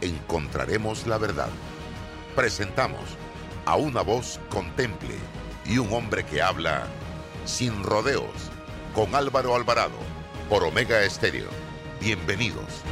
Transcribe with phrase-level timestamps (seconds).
[0.00, 1.50] encontraremos la verdad.
[2.36, 3.02] Presentamos
[3.64, 5.14] a una voz contemple
[5.66, 6.86] y un hombre que habla
[7.44, 8.50] sin rodeos
[8.94, 9.98] con Álvaro Alvarado
[10.48, 11.48] por Omega Estéreo.
[12.00, 12.82] Bienvenidos.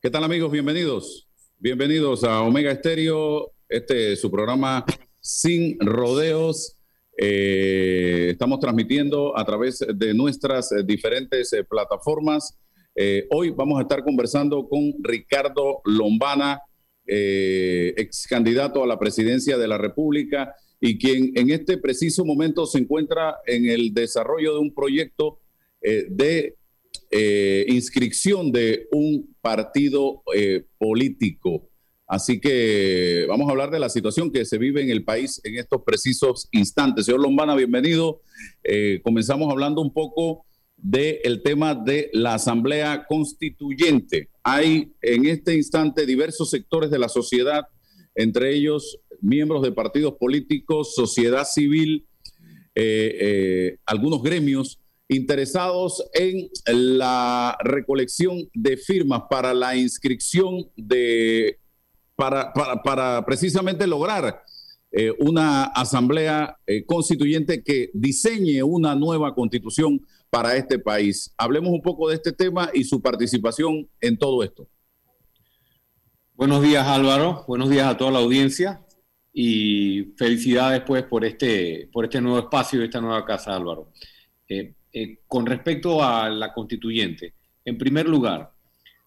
[0.00, 0.50] ¿Qué tal amigos?
[0.50, 1.28] Bienvenidos.
[1.58, 4.84] Bienvenidos a Omega Estéreo, este es su programa
[5.20, 6.76] Sin Rodeos.
[7.16, 12.58] Eh, estamos transmitiendo a través de nuestras diferentes eh, plataformas
[12.94, 16.60] eh, hoy vamos a estar conversando con Ricardo Lombana,
[17.06, 22.66] eh, ex candidato a la presidencia de la República y quien en este preciso momento
[22.66, 25.40] se encuentra en el desarrollo de un proyecto
[25.80, 26.56] eh, de
[27.68, 30.22] inscripción de un partido
[30.78, 31.68] político.
[32.06, 35.58] Así que vamos a hablar de la situación que se vive en el país en
[35.58, 37.04] estos precisos instantes.
[37.04, 38.22] Señor Lombana, bienvenido.
[39.02, 40.46] comenzamos hablando un poco
[40.82, 44.28] del tema de la Asamblea Constituyente.
[44.42, 47.68] Hay en este instante diversos sectores de la sociedad,
[48.16, 52.04] entre ellos miembros de partidos políticos, sociedad civil,
[52.74, 61.60] eh, eh, algunos gremios interesados en la recolección de firmas para la inscripción de,
[62.16, 64.42] para, para, precisamente lograr
[64.90, 70.00] eh, una asamblea constituyente que diseñe una nueva constitución
[70.32, 71.30] para este país.
[71.36, 74.66] Hablemos un poco de este tema y su participación en todo esto.
[76.32, 78.80] Buenos días Álvaro, buenos días a toda la audiencia
[79.30, 83.92] y felicidades pues por este, por este nuevo espacio y esta nueva casa Álvaro.
[84.48, 87.34] Eh, eh, con respecto a la constituyente,
[87.66, 88.54] en primer lugar,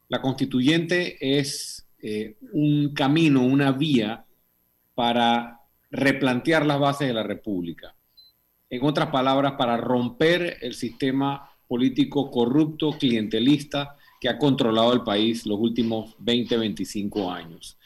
[0.09, 4.24] la constituyente es eh, un camino, una vía
[4.94, 5.59] para
[5.90, 7.94] replantear las bases de la República
[8.70, 15.46] en otras palabras, para romper el sistema político corrupto, clientelista que ha controlado el país
[15.46, 17.78] los últimos 20, 25 años.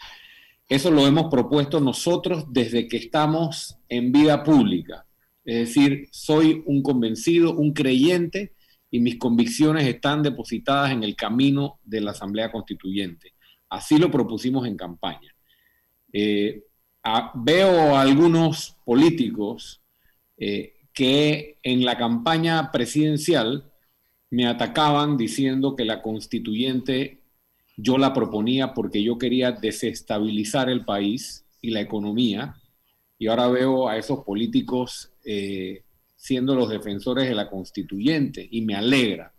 [0.68, 5.06] Eso lo hemos propuesto nosotros desde que estamos en vida pública.
[5.44, 8.53] Es decir, soy un convencido, un creyente
[8.91, 13.34] y mis convicciones están depositadas en el camino de la Asamblea Constituyente.
[13.69, 15.34] Así lo propusimos en campaña.
[16.13, 16.63] Eh,
[17.35, 19.81] veo algunos políticos
[20.39, 23.72] eh, que en la campaña presidencial
[24.31, 27.19] me atacaban diciendo que la constituyente
[27.77, 32.55] yo la proponía porque yo quería desestabilizar el país y la economía.
[33.17, 35.83] Y ahora veo a esos políticos eh,
[36.16, 39.33] siendo los defensores de la constituyente y me alegra.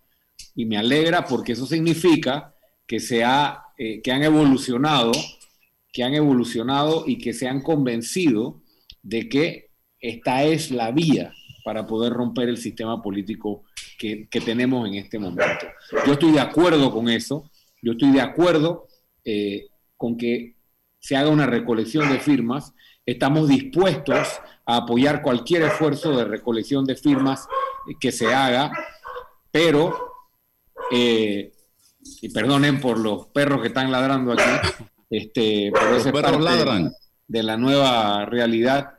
[0.55, 2.55] Y me alegra porque eso significa
[2.87, 3.23] que, se
[3.79, 5.13] eh, que han evolucionado,
[5.93, 8.63] que han evolucionado y que se han convencido
[9.03, 9.70] de que
[10.01, 11.33] esta es la vía
[11.65, 13.65] para poder romper el sistema político
[13.99, 15.67] que, tenemos en este momento.
[16.07, 17.51] Yo estoy de acuerdo con eso,
[17.83, 18.89] yo estoy de acuerdo
[19.25, 20.57] eh, con que
[20.99, 22.73] se haga una recolección de firmas,
[23.05, 27.47] estamos dispuestos a apoyar cualquier esfuerzo de recolección de firmas
[28.01, 28.73] que se haga,
[29.51, 30.15] pero,
[30.91, 31.53] eh,
[32.23, 34.79] y perdonen por los perros que están ladrando aquí,
[35.11, 36.93] este, por ese perros ladran.
[37.27, 38.99] de la nueva realidad.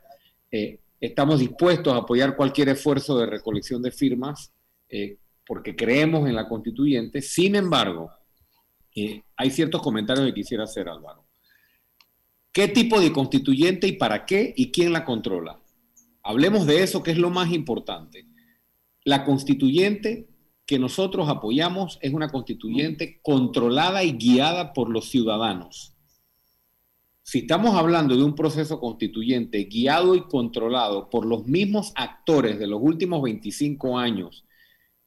[0.50, 4.52] Eh, Estamos dispuestos a apoyar cualquier esfuerzo de recolección de firmas
[4.88, 7.20] eh, porque creemos en la constituyente.
[7.20, 8.08] Sin embargo,
[8.94, 11.26] eh, hay ciertos comentarios que quisiera hacer, Álvaro.
[12.52, 15.60] ¿Qué tipo de constituyente y para qué y quién la controla?
[16.22, 18.24] Hablemos de eso, que es lo más importante.
[19.04, 20.28] La constituyente
[20.64, 25.91] que nosotros apoyamos es una constituyente controlada y guiada por los ciudadanos.
[27.22, 32.66] Si estamos hablando de un proceso constituyente guiado y controlado por los mismos actores de
[32.66, 34.44] los últimos 25 años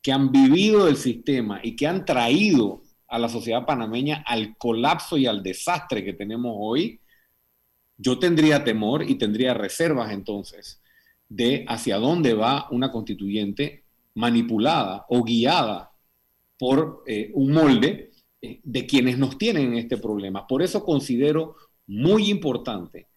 [0.02, 5.18] que han vivido el sistema y que han traído a la sociedad panameña al colapso
[5.18, 7.00] y al desastre que tenemos hoy,
[7.98, 10.82] yo tendría temor y tendría reservas entonces
[11.28, 13.84] de hacia dónde va una constituyente
[14.14, 15.92] manipulada o guiada
[16.58, 18.12] por eh, un molde
[18.42, 20.48] eh, de quienes nos tienen en este problema.
[20.48, 21.56] Por eso considero
[21.88, 23.08] muy importante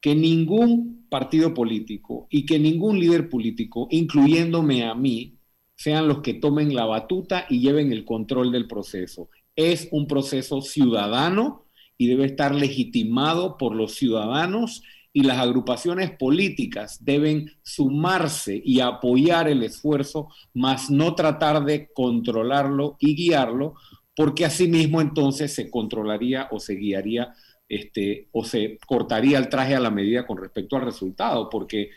[0.00, 5.38] que ningún partido político y que ningún líder político, incluyéndome a mí,
[5.76, 9.28] sean los que tomen la batuta y lleven el control del proceso.
[9.54, 11.66] es un proceso ciudadano
[11.98, 14.82] y debe estar legitimado por los ciudadanos
[15.12, 22.96] y las agrupaciones políticas deben sumarse y apoyar el esfuerzo, más no tratar de controlarlo
[22.98, 23.74] y guiarlo,
[24.16, 27.34] porque asimismo entonces se controlaría o se guiaría
[27.72, 31.88] este, o se cortaría el traje a la medida con respecto al resultado, porque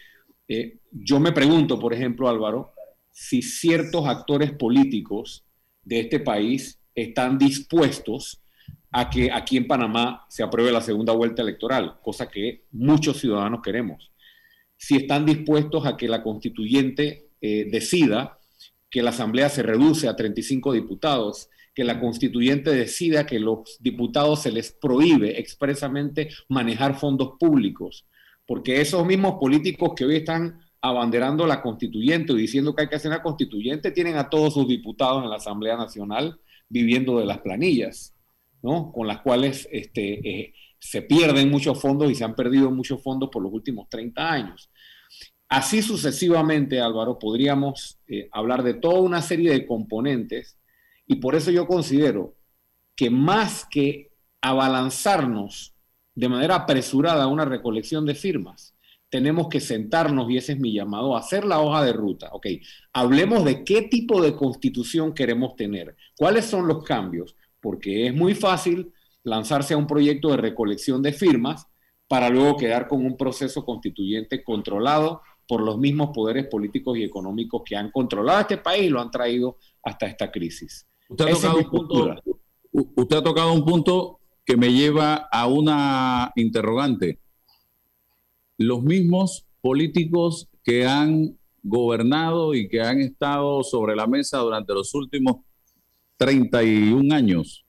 [0.47, 2.73] eh, yo me pregunto, por ejemplo, Álvaro,
[3.11, 5.43] si ciertos actores políticos
[5.83, 8.41] de este país están dispuestos
[8.89, 13.59] a que aquí en Panamá se apruebe la segunda vuelta electoral, cosa que muchos ciudadanos
[13.61, 14.13] queremos.
[14.77, 18.39] Si están dispuestos a que la constituyente eh, decida
[18.89, 24.41] que la Asamblea se reduce a 35 diputados, que la constituyente decida que los diputados
[24.41, 28.07] se les prohíbe expresamente manejar fondos públicos,
[28.47, 32.95] porque esos mismos políticos que hoy están abanderando la constituyente y diciendo que hay que
[32.95, 36.39] hacer una constituyente tienen a todos sus diputados en la Asamblea Nacional
[36.69, 38.15] viviendo de las planillas,
[38.61, 38.91] ¿no?
[38.93, 43.29] Con las cuales este, eh, se pierden muchos fondos y se han perdido muchos fondos
[43.31, 44.71] por los últimos 30 años.
[45.49, 50.57] Así sucesivamente, Álvaro, podríamos eh, hablar de toda una serie de componentes
[51.07, 52.35] y por eso yo considero
[52.95, 54.11] que más que
[54.41, 55.73] abalanzarnos
[56.13, 58.73] de manera apresurada a una recolección de firmas,
[59.09, 62.29] tenemos que sentarnos, y ese es mi llamado, a hacer la hoja de ruta.
[62.31, 62.47] Ok,
[62.93, 68.33] hablemos de qué tipo de constitución queremos tener, cuáles son los cambios, porque es muy
[68.33, 68.91] fácil
[69.23, 71.67] lanzarse a un proyecto de recolección de firmas
[72.07, 77.63] para luego quedar con un proceso constituyente controlado por los mismos poderes políticos y económicos
[77.65, 80.87] que han controlado este país y lo han traído hasta esta crisis.
[81.09, 82.15] Usted ha, tocado un punto,
[82.71, 87.19] usted ha tocado un punto que me lleva a una interrogante.
[88.57, 94.93] Los mismos políticos que han gobernado y que han estado sobre la mesa durante los
[94.93, 95.37] últimos
[96.17, 97.65] 31 años,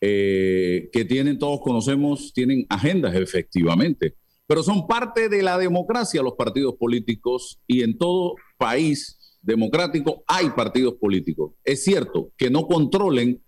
[0.00, 4.14] eh, que tienen, todos conocemos, tienen agendas efectivamente,
[4.46, 10.50] pero son parte de la democracia los partidos políticos y en todo país democrático hay
[10.50, 11.52] partidos políticos.
[11.64, 13.42] Es cierto que no controlen,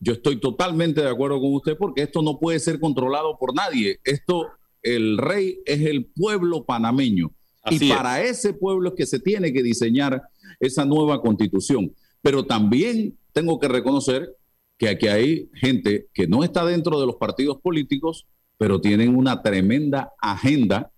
[0.00, 4.00] yo estoy totalmente de acuerdo con usted porque esto no puede ser controlado por nadie.
[4.04, 4.48] Esto,
[4.82, 7.32] el rey es el pueblo panameño.
[7.70, 10.22] y para ese pueblo es que se tiene que diseñar
[10.60, 11.94] esa nueva constitución.
[12.20, 14.36] Pero también tengo que reconocer
[14.78, 18.26] que aquí hay gente que no está dentro de los partidos políticos,
[18.58, 20.90] pero tienen una tremenda agenda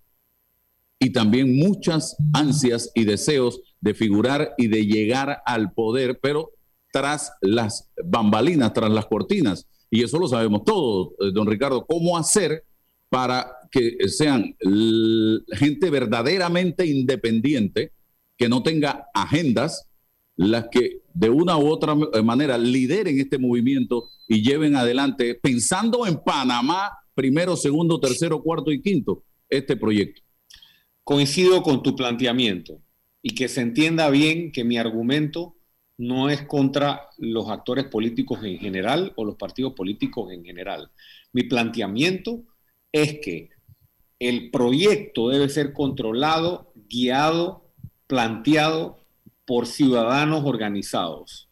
[0.99, 6.51] y también muchas ansias y deseos de figurar y de llegar al poder, pero
[6.91, 9.65] tras las bambalinas, tras las cortinas.
[9.89, 12.65] Y eso lo sabemos todos, eh, don Ricardo, cómo hacer
[13.09, 14.57] para que sean
[15.53, 17.93] gente verdaderamente independiente,
[18.37, 19.87] que no tenga agendas,
[20.35, 26.17] las que de una u otra manera lideren este movimiento y lleven adelante, pensando en
[26.17, 30.21] Panamá, primero, segundo, tercero, cuarto y quinto, este proyecto.
[31.05, 32.81] Coincido con tu planteamiento
[33.27, 35.57] y que se entienda bien que mi argumento
[35.97, 40.91] no es contra los actores políticos en general o los partidos políticos en general.
[41.33, 42.43] Mi planteamiento
[42.89, 43.49] es que
[44.17, 47.69] el proyecto debe ser controlado, guiado,
[48.07, 49.05] planteado
[49.43, 51.49] por ciudadanos organizados.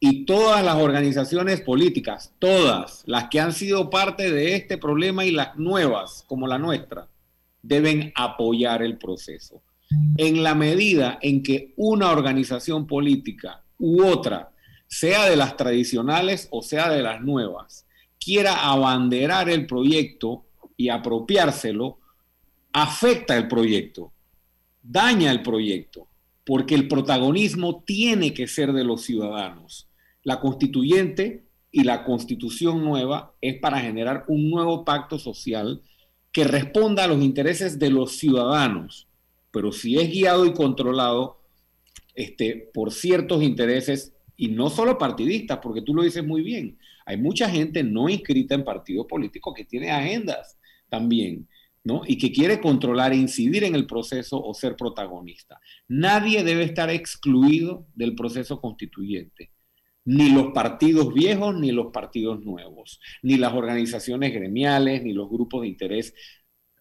[0.00, 5.30] Y todas las organizaciones políticas, todas las que han sido parte de este problema y
[5.30, 7.06] las nuevas, como la nuestra,
[7.62, 9.62] deben apoyar el proceso
[10.16, 14.52] en la medida en que una organización política u otra,
[14.86, 17.86] sea de las tradicionales o sea de las nuevas,
[18.18, 21.98] quiera abanderar el proyecto y apropiárselo,
[22.72, 24.12] afecta el proyecto,
[24.82, 26.08] daña el proyecto,
[26.44, 29.88] porque el protagonismo tiene que ser de los ciudadanos.
[30.22, 35.82] La constituyente y la constitución nueva es para generar un nuevo pacto social
[36.32, 39.07] que responda a los intereses de los ciudadanos
[39.58, 41.40] pero si es guiado y controlado
[42.14, 47.16] este, por ciertos intereses, y no solo partidistas, porque tú lo dices muy bien, hay
[47.16, 50.56] mucha gente no inscrita en partidos políticos que tiene agendas
[50.88, 51.48] también,
[51.82, 52.02] ¿no?
[52.06, 55.58] Y que quiere controlar e incidir en el proceso o ser protagonista.
[55.88, 59.50] Nadie debe estar excluido del proceso constituyente
[60.08, 65.60] ni los partidos viejos ni los partidos nuevos, ni las organizaciones gremiales, ni los grupos
[65.60, 66.14] de interés.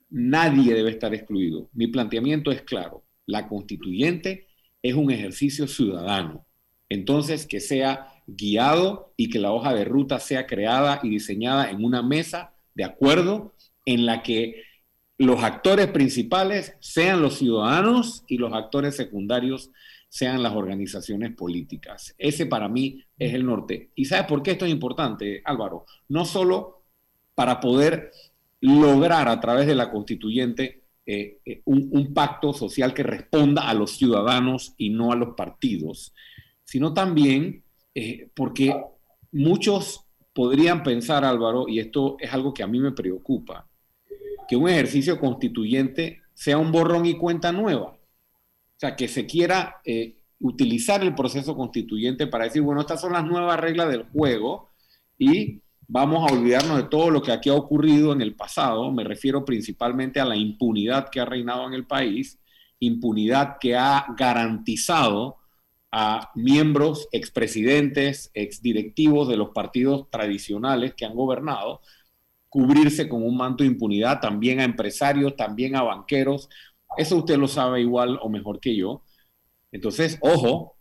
[0.10, 1.70] Nadie debe estar excluido.
[1.74, 3.04] Mi planteamiento es claro.
[3.26, 4.48] La constituyente
[4.82, 6.46] es un ejercicio ciudadano.
[6.90, 11.84] Entonces, que sea guiado y que la hoja de ruta sea creada y diseñada en
[11.84, 13.54] una mesa de acuerdo
[13.86, 14.64] en la que
[15.18, 19.72] los actores principales sean los ciudadanos y los actores secundarios
[20.10, 22.16] sean las organizaciones políticas.
[22.18, 23.92] Ese para mí es el norte.
[23.96, 25.86] ¿Y sabes por qué esto es importante, Álvaro?
[26.08, 26.86] No solo
[27.36, 28.12] para poder
[28.62, 33.92] lograr a través de la constituyente eh, eh, un, pacto social que responda a los
[33.98, 36.14] ciudadanos y no a los partidos,
[36.66, 37.64] sino también
[37.96, 38.76] eh, porque
[39.32, 43.70] muchos podrían pensar, Álvaro, y esto es algo que a mí me preocupa,
[44.50, 47.92] que un ejercicio constituyente sea un borrón y cuenta nueva.
[47.92, 49.82] O sea, que se quiera
[50.40, 54.70] utilizar el proceso constituyente para decir, bueno, estas son las nuevas reglas del juego
[55.18, 58.91] y vamos a olvidarnos de todo lo que aquí ha ocurrido en el pasado.
[58.91, 62.39] Me refiero principalmente a la impunidad que ha reinado en el país,
[62.79, 65.38] impunidad que ha garantizado
[65.91, 71.82] a miembros, expresidentes, exdirectivos de los partidos tradicionales que han gobernado,
[72.50, 76.50] cubrirse con un manto de impunidad, también a empresarios, también a banqueros.
[76.98, 79.03] Eso usted lo sabe igual o mejor que yo.
[79.72, 80.76] Entonces, ojo,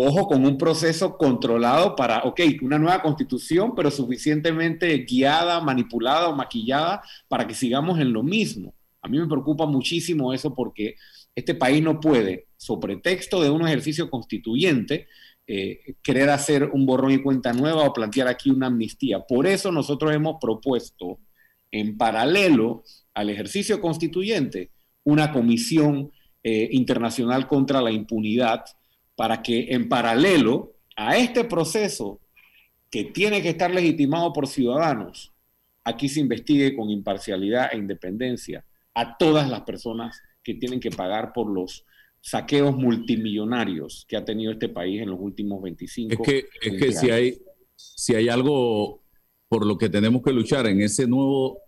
[0.00, 6.36] ojo con un proceso controlado para, ok, una nueva constitución, pero suficientemente guiada, manipulada o
[6.36, 8.74] maquillada para que sigamos en lo mismo.
[9.02, 10.96] A mí me preocupa muchísimo eso porque
[11.34, 15.06] este país no puede, sobre texto de un ejercicio constituyente,
[15.46, 19.20] eh, querer hacer un borrón y cuenta nueva o plantear aquí una amnistía.
[19.20, 21.20] Por eso nosotros hemos propuesto,
[21.70, 22.82] en paralelo
[23.14, 24.72] al ejercicio constituyente,
[25.04, 26.10] una comisión
[26.42, 28.64] eh, internacional contra la impunidad
[29.18, 32.20] para que en paralelo a este proceso
[32.88, 35.32] que tiene que estar legitimado por ciudadanos,
[35.82, 41.32] aquí se investigue con imparcialidad e independencia a todas las personas que tienen que pagar
[41.32, 41.84] por los
[42.20, 46.20] saqueos multimillonarios que ha tenido este país en los últimos 25 años.
[46.20, 47.38] Es que, es que si, hay,
[47.74, 49.02] si hay algo
[49.48, 51.58] por lo que tenemos que luchar en ese nuevo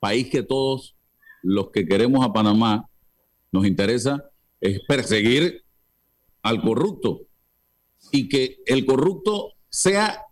[0.00, 0.96] país que todos
[1.42, 2.88] los que queremos a Panamá
[3.52, 4.30] nos interesa,
[4.62, 5.65] es perseguir
[6.46, 7.22] al corrupto
[8.12, 10.22] y que el corrupto sea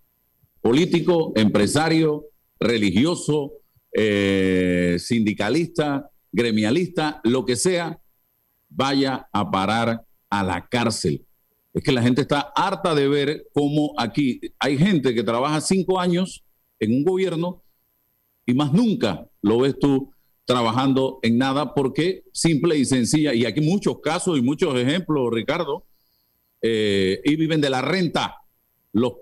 [0.61, 2.27] político, empresario,
[2.61, 3.55] religioso,
[3.93, 8.01] eh, sindicalista, gremialista, lo que sea,
[8.69, 11.27] vaya a parar a la cárcel.
[11.73, 15.99] Es que la gente está harta de ver cómo aquí hay gente que trabaja cinco
[15.99, 16.45] años
[16.79, 17.63] en un gobierno
[18.47, 20.13] y más nunca lo ves tú
[20.45, 25.87] trabajando en nada porque simple y sencilla, y aquí muchos casos y muchos ejemplos, Ricardo,
[26.67, 28.39] eh, y viven de la renta
[28.93, 29.17] los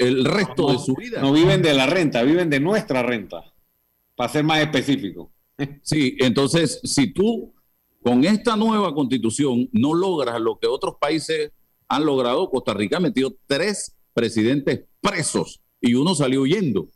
[0.00, 1.22] el resto de su vida.
[1.22, 3.54] No viven de la renta, viven de nuestra renta,
[4.16, 5.30] para ser más específico.
[5.82, 7.54] Sí, entonces, si tú
[8.02, 11.52] con esta nueva constitución no logras lo que otros países
[11.88, 16.88] han logrado, Costa Rica ha metido tres presidentes presos y uno salió huyendo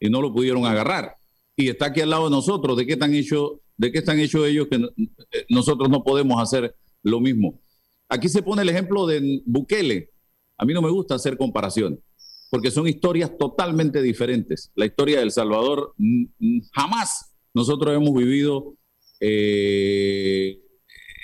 [0.00, 1.14] y no lo pudieron agarrar.
[1.54, 2.76] Y está aquí al lado de nosotros.
[2.76, 6.74] ¿De qué están hechos, de qué están hechos ellos que eh, nosotros no podemos hacer
[7.02, 7.60] lo mismo?
[8.10, 10.10] Aquí se pone el ejemplo de Bukele.
[10.58, 12.00] A mí no me gusta hacer comparaciones,
[12.50, 14.72] porque son historias totalmente diferentes.
[14.74, 15.94] La historia de El Salvador,
[16.72, 18.74] jamás nosotros hemos vivido
[19.20, 20.60] eh,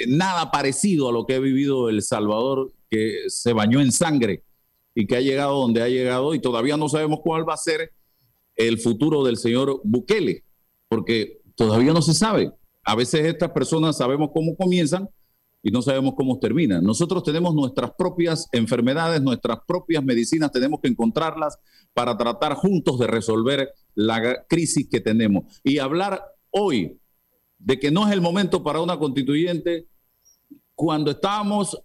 [0.06, 4.44] nada parecido a lo que ha vivido El Salvador, que se bañó en sangre
[4.94, 7.92] y que ha llegado donde ha llegado y todavía no sabemos cuál va a ser
[8.54, 10.44] el futuro del señor Bukele,
[10.88, 12.52] porque todavía no se sabe.
[12.84, 15.08] A veces estas personas sabemos cómo comienzan,
[15.62, 16.80] y no sabemos cómo termina.
[16.80, 21.58] Nosotros tenemos nuestras propias enfermedades, nuestras propias medicinas, tenemos que encontrarlas
[21.92, 25.60] para tratar juntos de resolver la crisis que tenemos.
[25.64, 26.98] Y hablar hoy
[27.58, 29.88] de que no es el momento para una constituyente,
[30.74, 31.76] cuando estábamos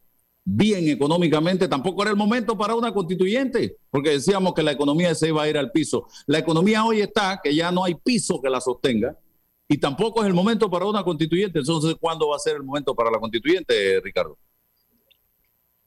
[0.44, 5.30] bien económicamente, tampoco era el momento para una constituyente, porque decíamos que la economía se
[5.30, 6.08] iba a ir al piso.
[6.28, 9.18] La economía hoy está, que ya no hay piso que la sostenga,
[9.72, 11.60] y tampoco es el momento para una constituyente.
[11.60, 14.38] Entonces, ¿cuándo va a ser el momento para la constituyente, Ricardo?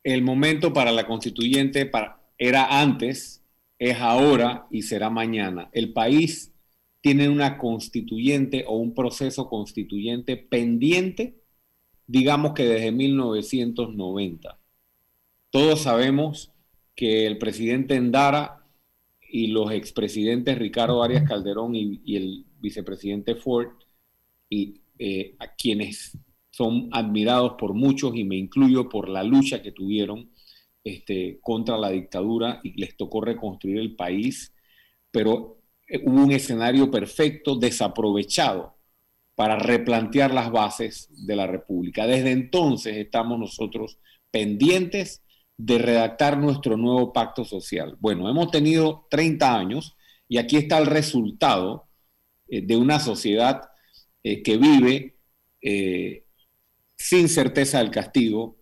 [0.03, 1.91] El momento para la constituyente
[2.39, 3.45] era antes,
[3.79, 5.69] es ahora y será mañana.
[5.73, 6.51] El país
[7.03, 11.43] tiene una constituyente o un proceso constituyente pendiente,
[12.07, 14.59] digamos que desde 1990.
[15.51, 16.51] Todos sabemos
[16.95, 18.65] que el presidente Endara
[19.29, 23.69] y los expresidentes Ricardo Arias Calderón y, el vicepresidente Ford,
[24.49, 26.19] y eh, a quienes
[26.51, 30.31] son admirados por muchos, y me incluyo por la lucha que tuvieron
[30.83, 34.55] este, contra la dictadura y les tocó reconstruir el país,
[35.11, 38.75] pero eh, hubo un escenario perfecto desaprovechado
[39.35, 42.07] para replantear las bases de la República.
[42.07, 43.99] Desde entonces estamos nosotros
[44.31, 45.23] pendientes
[45.57, 47.97] de redactar nuestro nuevo pacto social.
[48.01, 49.97] Bueno, hemos tenido 30 años
[50.29, 51.89] y aquí está el resultado
[52.63, 53.63] de una sociedad
[54.23, 55.17] eh, que vive
[55.61, 56.25] eh,
[56.97, 58.57] sin certeza del castigo,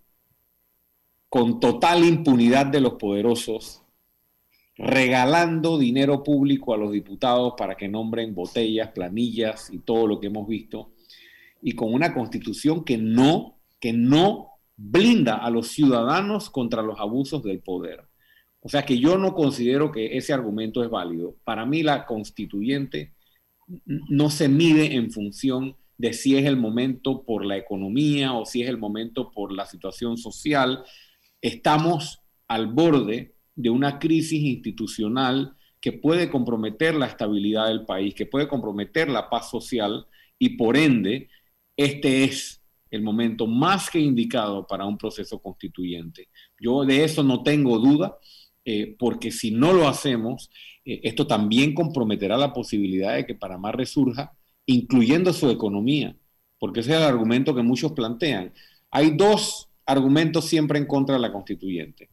[1.28, 3.82] con total impunidad de los poderosos,
[4.76, 10.26] regalando dinero público a los diputados para que nombren botellas, planillas y todo lo que
[10.26, 10.92] hemos visto,
[11.62, 17.42] y con una constitución que no, que no blinda a los ciudadanos contra los abusos
[17.42, 18.04] del poder.
[18.60, 21.36] O sea que yo no considero que ese argumento es válido.
[21.44, 23.12] Para mí la constituyente
[23.66, 28.62] no se mide en función de si es el momento por la economía o si
[28.62, 30.84] es el momento por la situación social.
[31.40, 38.26] Estamos al borde de una crisis institucional que puede comprometer la estabilidad del país, que
[38.26, 40.06] puede comprometer la paz social
[40.38, 41.28] y por ende
[41.76, 46.28] este es el momento más que indicado para un proceso constituyente.
[46.60, 48.18] Yo de eso no tengo duda,
[48.64, 50.50] eh, porque si no lo hacemos,
[50.84, 54.32] eh, esto también comprometerá la posibilidad de que Panamá resurja,
[54.66, 56.16] incluyendo su economía,
[56.58, 58.52] porque ese es el argumento que muchos plantean.
[58.90, 62.08] Hay dos argumentos siempre en contra de la constituyente,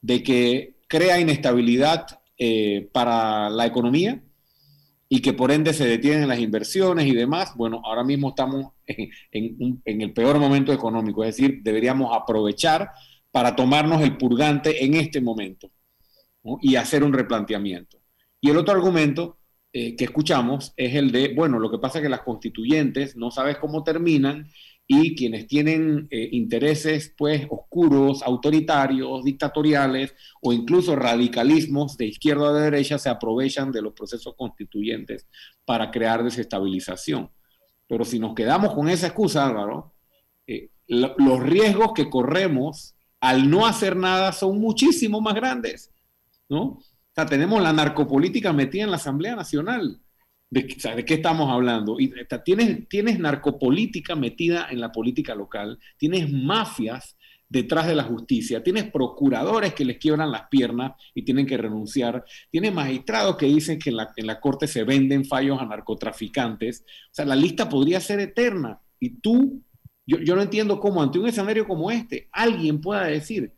[0.00, 2.06] de que crea inestabilidad
[2.38, 4.22] eh, para la economía
[5.08, 7.54] y que por ende se detienen las inversiones y demás.
[7.54, 12.90] Bueno, ahora mismo estamos en, el peor momento económico, es decir, deberíamos aprovechar
[13.30, 15.70] para tomarnos el purgante en este momento
[16.60, 17.98] y hacer un replanteamiento.
[18.40, 19.38] Y el otro argumento
[19.72, 23.30] eh, que escuchamos es el de, bueno, lo que pasa es que las constituyentes no
[23.30, 24.48] sabes cómo terminan
[24.86, 32.52] y quienes tienen eh, intereses pues oscuros, autoritarios, dictatoriales o incluso radicalismos de izquierda a
[32.52, 35.26] derecha se aprovechan de los procesos constituyentes
[35.64, 37.30] para crear desestabilización.
[37.86, 39.94] Pero si nos quedamos con esa excusa, Álvaro,
[40.46, 45.91] eh, los riesgos que corremos al no hacer nada son muchísimo más grandes,
[46.48, 46.62] ¿no?
[46.62, 50.00] O sea, tenemos la narcopolítica metida en la Asamblea Nacional.
[50.48, 51.98] ¿De, ¿de qué estamos hablando?
[51.98, 52.12] Y,
[52.44, 57.16] tienes, tienes narcopolítica metida en la política local, tienes mafias
[57.52, 58.62] detrás de la justicia.
[58.62, 62.24] Tienes procuradores que les quiebran las piernas y tienen que renunciar.
[62.50, 66.80] Tienes magistrados que dicen que en la, en la corte se venden fallos a narcotraficantes.
[66.80, 68.80] O sea, la lista podría ser eterna.
[68.98, 69.62] Y tú,
[70.06, 73.52] yo, yo no entiendo cómo ante un escenario como este, alguien pueda decir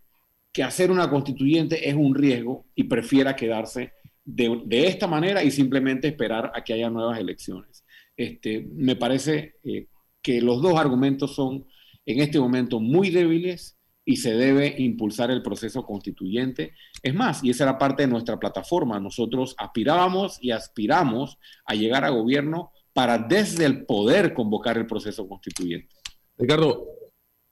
[0.54, 3.92] que hacer una constituyente es un riesgo y prefiera quedarse
[4.24, 7.84] de, esta manera y simplemente esperar a que haya nuevas elecciones.
[8.16, 9.88] Este, me parece eh,
[10.22, 11.66] que los dos argumentos son
[12.06, 16.74] en este momento muy débiles y se debe impulsar el proceso constituyente.
[17.02, 21.36] Es más, y esa era parte de nuestra plataforma, nosotros aspirábamos y aspiramos
[21.66, 25.96] a llegar a gobierno para desde el poder convocar el proceso constituyente.
[26.38, 26.86] Ricardo,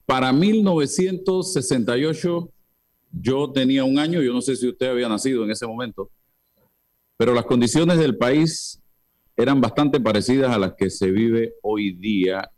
[0.07, 2.53] para 1968
[3.13, 6.11] yo tenía un año, yo no sé si usted había nacido en ese momento,
[7.17, 8.81] pero las condiciones del país
[9.37, 12.51] eran bastante parecidas a las que se vive hoy día.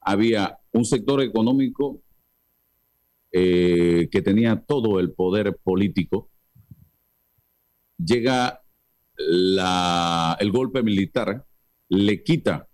[0.00, 2.00] Había un sector económico
[3.32, 6.30] eh, que tenía todo el poder político,
[7.98, 8.62] llega
[9.18, 11.44] el golpe militar,
[11.88, 12.68] le quita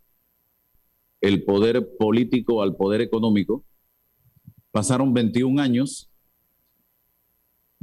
[1.21, 3.65] el poder político al poder económico,
[4.71, 6.11] pasaron 21 años,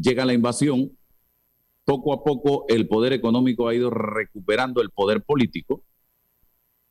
[0.01, 0.97] llega la invasión,
[1.85, 5.83] poco a poco el poder económico ha ido recuperando el poder político,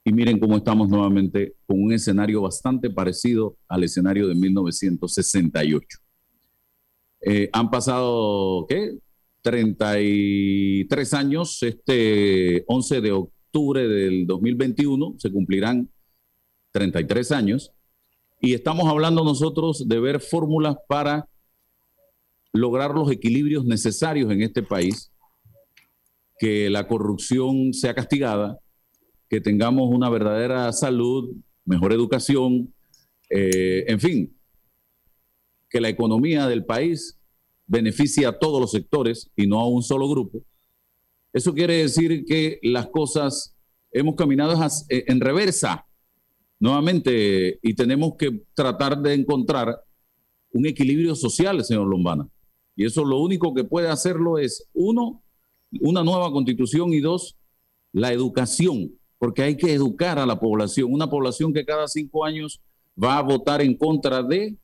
[0.04, 5.98] y miren cómo estamos nuevamente con un escenario bastante parecido al escenario de 1968.
[7.20, 8.96] Eh, han pasado, ¿qué?
[9.42, 11.62] 33 años.
[11.62, 15.90] Este 11 de octubre del 2021 se cumplirán
[16.72, 17.72] 33 años.
[18.40, 21.28] Y estamos hablando nosotros de ver fórmulas para
[22.52, 25.12] lograr los equilibrios necesarios en este país,
[26.38, 28.58] que la corrupción sea castigada,
[29.28, 32.74] que tengamos una verdadera salud, mejor educación,
[33.28, 34.36] eh, en fin,
[35.68, 37.18] que la economía del país
[37.66, 40.42] beneficie a todos los sectores y no a un solo grupo.
[41.32, 43.56] Eso quiere decir que las cosas
[43.92, 44.58] hemos caminado
[44.88, 45.86] en reversa
[46.58, 49.80] nuevamente y tenemos que tratar de encontrar
[50.52, 52.28] un equilibrio social, señor Lombana.
[52.76, 55.22] Y eso lo único que puede hacerlo es, uno,
[55.80, 57.36] una nueva constitución y dos,
[57.92, 60.90] la educación porque hay que educar a la población.
[60.90, 62.62] Una población que cada cinco años
[63.00, 64.56] va a votar en contra de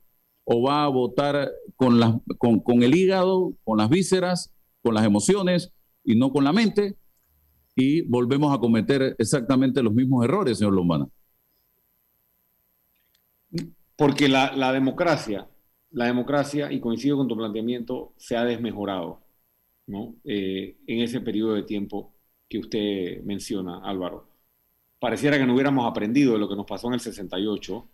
[0.45, 5.71] o va a votar con, con, el hígado, con las vísceras, con las emociones
[6.03, 6.97] y no con la mente.
[7.75, 11.07] Y volvemos a cometer exactamente los mismos errores, señor Lombana.
[13.95, 15.47] Porque la, democracia,
[15.97, 19.21] la democracia, y coincido con tu planteamiento, se ha desmejorado
[19.87, 20.15] ¿no?
[20.25, 22.13] Eh, en ese periodo de tiempo
[22.47, 24.29] que usted menciona, Álvaro
[24.99, 27.89] pareciera que no hubiéramos aprendido de lo que nos pasó en el 68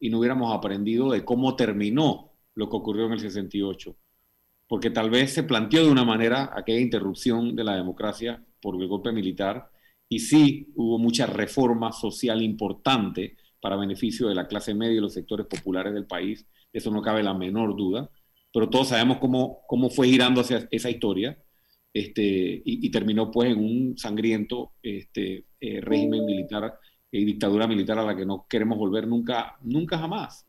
[0.00, 3.96] y no hubiéramos aprendido de cómo terminó lo que ocurrió en el 68,
[4.68, 8.88] porque tal vez se planteó de una manera aquella interrupción de la democracia por el
[8.88, 9.70] golpe militar
[10.08, 15.14] y sí hubo mucha reforma social importante para beneficio de la clase media y los
[15.14, 18.10] sectores populares del país, eso no cabe la menor duda,
[18.52, 21.38] pero todos sabemos cómo, cómo fue girando hacia esa historia
[21.94, 26.78] este, y, terminó pues en un sangriento este, eh, régimen militar
[27.10, 30.44] y dictadura militar a la que no queremos volver nunca, nunca jamás.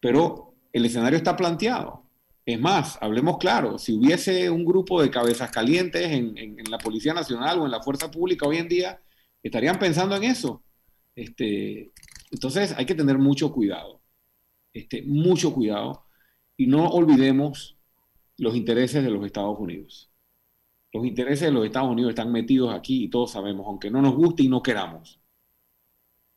[0.00, 2.10] Pero el escenario está planteado.
[2.44, 7.60] Es más, hablemos claro, si hubiese un grupo de cabezas calientes en, la Policía Nacional
[7.60, 9.00] o en la Fuerza Pública hoy en día,
[9.42, 10.64] estarían pensando en eso.
[11.14, 11.92] Este,
[12.32, 14.02] entonces hay que tener mucho cuidado,
[14.74, 16.04] este, mucho cuidado,
[16.56, 17.78] y no olvidemos
[18.36, 20.10] los intereses de los Estados Unidos.
[20.92, 24.14] Los intereses de los Estados Unidos están metidos aquí y todos sabemos, aunque no nos
[24.14, 25.20] guste y no queramos.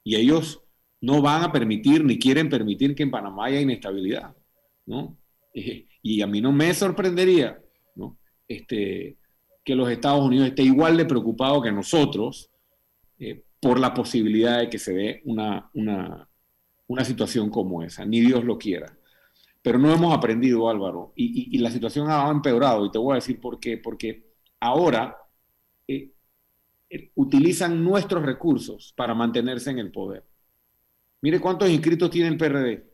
[0.03, 0.63] Y ellos
[1.01, 4.35] no van a permitir ni quieren permitir que en Panamá haya inestabilidad,
[4.85, 5.17] ¿no?
[6.01, 7.59] Y a mí no me sorprendería,
[7.95, 8.17] ¿no?
[8.47, 9.17] Este,
[9.63, 12.49] que los Estados Unidos esté igual de preocupado que nosotros
[13.19, 16.26] eh, por la posibilidad de que se dé una, una,
[16.87, 18.97] una, situación como esa, ni Dios lo quiera.
[19.61, 23.39] Pero no hemos aprendido, Álvaro, y, la situación ha empeorado, y te voy a decir
[23.39, 24.25] por qué, porque
[24.59, 25.17] ahora
[25.87, 26.11] eh,
[26.89, 30.23] eh, utilizan nuestros recursos para mantenerse en el poder.
[31.21, 32.87] Mire cuántos inscritos tiene el PRD.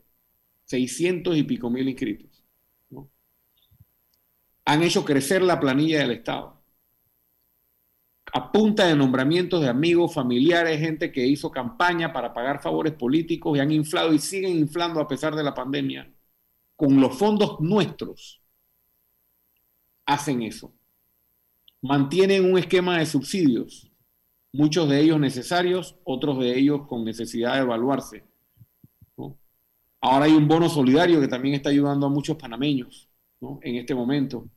[0.64, 2.42] 600 y pico mil inscritos.
[4.64, 6.53] Han hecho crecer la planilla del Estado.
[8.34, 13.56] A punta de nombramientos de amigos, familiares, gente que hizo campaña para pagar favores políticos
[13.56, 16.12] y han inflado y siguen inflando a pesar de la pandemia.
[16.76, 18.42] Con los fondos nuestros
[20.04, 20.74] hacen eso.
[21.80, 23.90] Mantienen un esquema de subsidios
[24.54, 28.24] muchos de ellos necesarios, otros de ellos con necesidad de evaluarse.
[30.00, 33.08] Ahora hay un bono solidario que también está ayudando a muchos panameños
[33.62, 34.48] en este momento.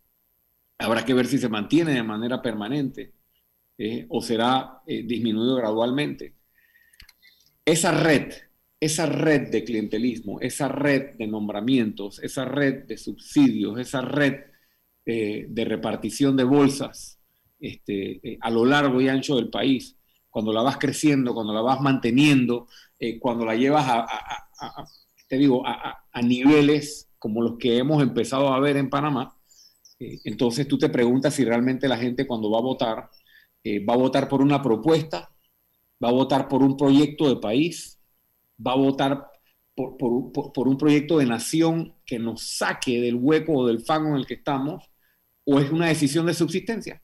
[0.78, 3.14] Habrá que ver si se mantiene de manera permanente
[3.80, 6.34] eh, o será eh, disminuido gradualmente.
[7.64, 8.34] Esa red,
[8.80, 14.46] esa red de clientelismo, esa red de nombramientos, esa red de subsidios, esa red
[15.06, 17.20] eh, de repartición de bolsas,
[17.60, 19.96] este, a lo largo y ancho del país,
[20.30, 22.68] cuando la vas creciendo, cuando la vas manteniendo,
[23.20, 24.86] cuando la llevas a,
[25.28, 29.36] te digo, a, niveles como los que hemos empezado a ver en Panamá,
[30.00, 33.10] entonces tú te preguntas si realmente la gente cuando va a votar,
[33.88, 35.32] va a votar por una propuesta,
[36.04, 38.00] va a votar por un proyecto de país,
[38.66, 39.32] va a votar
[39.76, 44.16] por, por, un proyecto de nación que nos saque del hueco o del fango en
[44.16, 44.90] el que estamos,
[45.46, 47.02] o es una decisión de subsistencia.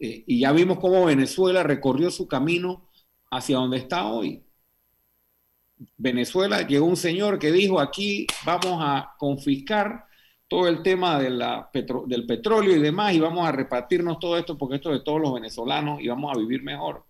[0.00, 2.88] Eh, y ya vimos cómo Venezuela recorrió su camino
[3.30, 4.44] hacia donde está hoy.
[5.96, 10.06] Venezuela llegó un señor que dijo aquí vamos a confiscar
[10.48, 11.70] todo el tema de la
[12.06, 15.20] del petróleo y demás y vamos a repartirnos todo esto porque esto es de todos
[15.20, 17.04] los venezolanos y vamos a vivir mejor.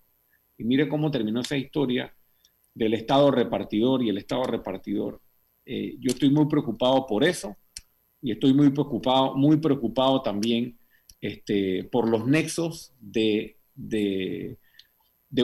[0.59, 2.15] Y mire cómo terminó esa historia
[2.75, 5.21] del Estado repartidor y el Estado repartidor.
[5.65, 7.57] Eh, yo estoy muy preocupado por eso
[8.23, 10.79] y estoy muy preocupado, muy preocupado también
[11.21, 14.59] este, por los nexos de, de,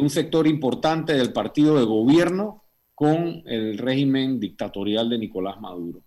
[0.01, 6.03] un sector importante del partido de gobierno con el régimen dictatorial de Nicolás Maduro.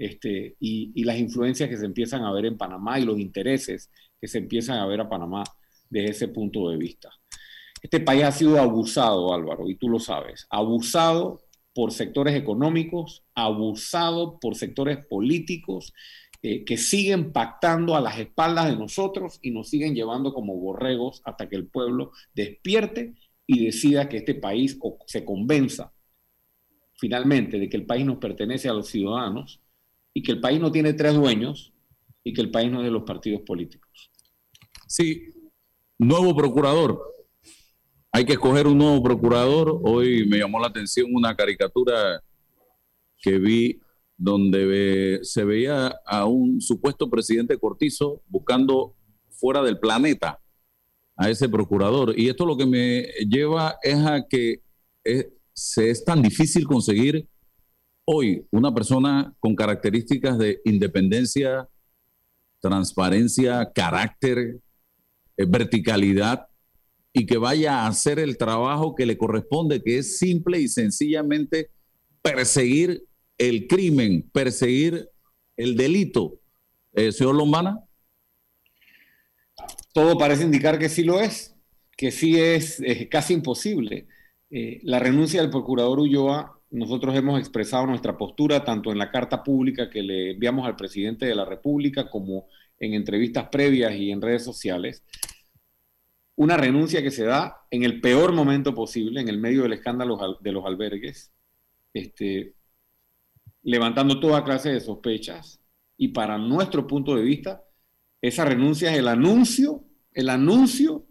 [0.00, 4.28] Este, y, las influencias que se empiezan a ver en Panamá y los intereses que
[4.28, 5.44] se empiezan a ver a Panamá
[5.90, 7.10] desde ese punto de vista.
[7.82, 11.42] Este país ha sido abusado, Álvaro, y tú lo sabes, abusado
[11.74, 15.92] por sectores económicos, abusado por sectores políticos
[16.40, 21.20] eh, que siguen pactando a las espaldas de nosotros y nos siguen llevando como borregos
[21.26, 25.92] hasta que el pueblo despierte y decida que este país o se convenza
[26.94, 29.60] finalmente de que el país nos pertenece a los ciudadanos
[30.14, 31.72] y que el país no tiene tres dueños
[32.24, 34.10] y que el país no es de los partidos políticos.
[34.86, 35.28] Sí,
[35.98, 37.00] nuevo procurador.
[38.12, 39.80] Hay que escoger un nuevo procurador.
[39.84, 42.22] Hoy me llamó la atención una caricatura
[43.18, 43.80] que vi
[44.16, 48.94] donde se veía a un supuesto presidente Cortizo buscando
[49.30, 50.40] fuera del planeta
[51.16, 52.18] a ese procurador.
[52.18, 54.60] Y esto lo que me lleva es a que
[55.04, 57.26] es, se es tan difícil conseguir
[58.12, 61.68] hoy una persona con características de independencia,
[62.60, 64.58] transparencia, carácter,
[65.36, 66.48] eh, verticalidad
[67.12, 71.70] y que vaya a hacer el trabajo que le corresponde, que es simple y sencillamente
[72.20, 73.04] perseguir
[73.38, 75.08] el crimen, perseguir
[75.56, 76.40] el delito.
[76.92, 77.78] Eh, señor Lombana.
[79.92, 81.54] Todo parece indicar que sí lo es,
[81.96, 84.08] que sí es, casi imposible.
[84.50, 89.42] Eh, la renuncia del procurador Ulloa nosotros hemos expresado nuestra postura tanto en la carta
[89.42, 92.46] pública que le enviamos al presidente de la República como
[92.78, 95.04] en entrevistas previas y en redes sociales.
[96.36, 100.38] Una renuncia que se da en el peor momento posible, en el medio del escándalo
[100.40, 101.32] de los albergues,
[101.92, 102.54] este,
[103.62, 105.60] levantando toda clase de sospechas.
[105.96, 107.62] Y para nuestro punto de vista,
[108.22, 111.04] esa renuncia es el anuncio, el anuncio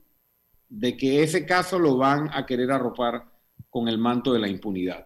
[0.69, 3.25] de que ese caso lo van a querer arropar
[3.69, 5.05] con el manto de la impunidad.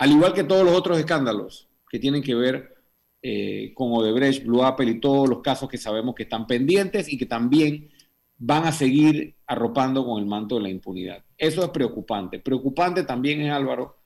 [0.00, 2.74] Al igual que todos los otros escándalos que tienen que ver
[3.20, 7.18] eh, con Odebrecht, Blue Apple y todos los casos que sabemos que están pendientes y
[7.18, 7.90] que también
[8.38, 11.22] van a seguir arropando con el manto de la impunidad.
[11.36, 12.38] Eso es preocupante.
[12.38, 13.98] Preocupante también es, Álvaro,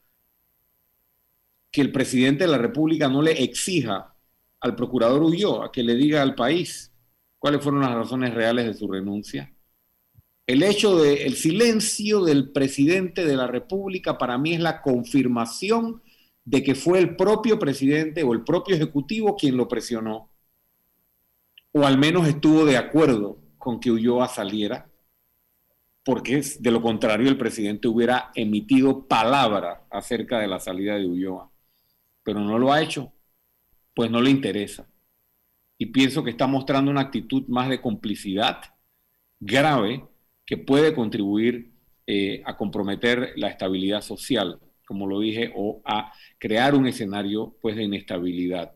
[1.70, 4.16] que el presidente de la República no le exija
[4.58, 6.92] al procurador Ulloa que le diga al país
[7.38, 9.53] cuáles fueron las razones reales de su renuncia.
[10.46, 16.02] El hecho del el silencio del presidente de la República para mí es la confirmación
[16.44, 20.30] de que fue el propio presidente o el propio ejecutivo quien lo presionó,
[21.72, 24.90] o al menos estuvo de acuerdo con que Ulloa saliera,
[26.04, 31.50] porque de lo contrario el presidente hubiera emitido palabra acerca de la salida de Ulloa,
[32.22, 33.12] pero no lo ha hecho,
[33.94, 34.86] pues no le interesa.
[35.78, 38.60] Y pienso que está mostrando una actitud más de complicidad
[39.40, 40.06] grave
[40.46, 41.72] que puede contribuir
[42.06, 47.76] eh, a comprometer la estabilidad social, como lo dije, o a crear un escenario pues,
[47.76, 48.74] de inestabilidad.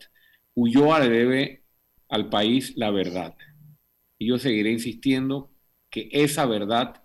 [0.55, 1.63] Ulloa le debe
[2.09, 3.35] al país la verdad.
[4.17, 5.51] Y yo seguiré insistiendo
[5.89, 7.03] que esa verdad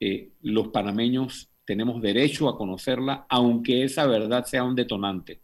[0.00, 5.42] eh, los panameños tenemos derecho a conocerla, aunque esa verdad sea un detonante.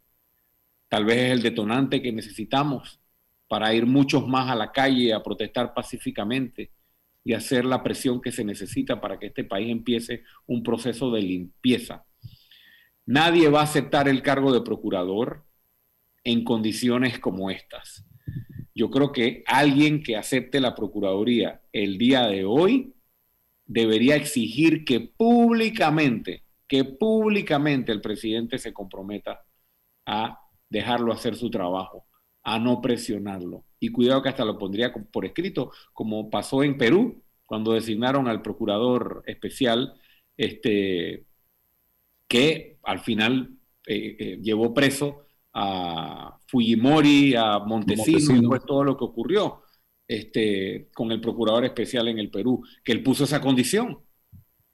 [0.88, 3.00] Tal vez es el detonante que necesitamos
[3.48, 6.72] para ir muchos más a la calle a protestar pacíficamente
[7.26, 11.22] y hacer la presión que se necesita para que este país empiece un proceso de
[11.22, 12.04] limpieza.
[13.04, 15.44] Nadie va a aceptar el cargo de procurador
[16.22, 18.06] en condiciones como estas.
[18.76, 22.94] Yo creo que alguien que acepte la Procuraduría el día de hoy
[23.66, 29.44] debería exigir que públicamente, que públicamente el presidente se comprometa
[30.06, 32.06] a dejarlo hacer su trabajo,
[32.44, 33.65] a no presionarlo.
[33.78, 38.42] Y cuidado que hasta lo pondría por escrito, como pasó en Perú, cuando designaron al
[38.42, 39.94] procurador especial,
[40.36, 41.26] este,
[42.28, 43.50] que al final
[43.86, 49.62] eh, eh, llevó preso a Fujimori, a Montesino, pues todo lo que ocurrió
[50.08, 53.98] este, con el procurador especial en el Perú, que él puso esa condición.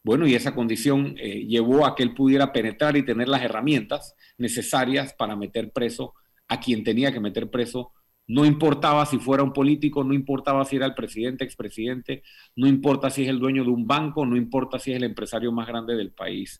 [0.04, 4.16] Bueno, y esa condición eh, llevó a que él pudiera penetrar y tener las herramientas
[4.36, 6.14] necesarias para meter preso
[6.48, 7.92] a quien tenía que meter preso.
[8.32, 12.22] No importaba si fuera un político, no importaba si era el presidente, expresidente,
[12.56, 15.52] no importa si es el dueño de un banco, no importa si es el empresario
[15.52, 16.58] más grande del país.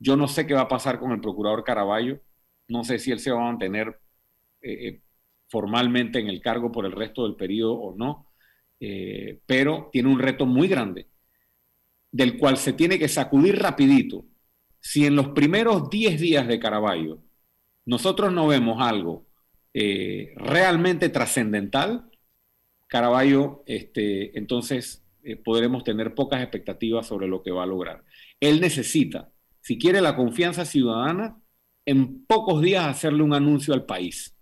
[0.00, 2.20] Yo no sé qué va a pasar con el procurador Caraballo,
[2.66, 4.00] no sé si él se va a mantener
[4.62, 5.02] eh, eh,
[5.48, 8.28] formalmente en el cargo por el resto del periodo o no,
[9.46, 11.08] pero tiene un reto muy grande
[12.10, 14.26] del cual se tiene que sacudir rapidito,
[14.80, 17.22] si en los primeros 10 días de Caraballo
[17.84, 19.26] nosotros no vemos algo
[19.74, 22.10] eh, realmente trascendental,
[22.88, 28.04] Caraballo, este, entonces eh, podremos tener pocas expectativas sobre lo que va a lograr.
[28.38, 29.32] Él necesita,
[29.62, 31.40] si quiere la confianza ciudadana,
[31.86, 34.36] en pocos días hacerle un anuncio al país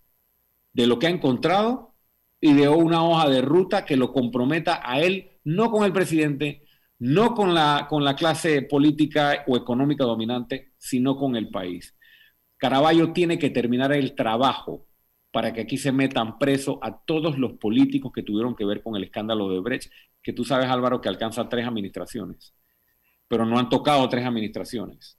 [0.73, 1.95] de lo que ha encontrado
[2.41, 6.65] y de una hoja de ruta que lo comprometa a él, no con el presidente,
[6.99, 11.97] no con la, con la clase política o económica dominante, sino con el país.
[12.57, 14.87] Caraballo tiene que terminar el trabajo
[15.33, 18.97] para que aquí se metan preso a todos los políticos que tuvieron que ver con
[18.97, 22.55] el escándalo de Brecht, que tú sabes, Álvaro, que alcanza tres administraciones,
[23.29, 25.19] pero no han tocado tres administraciones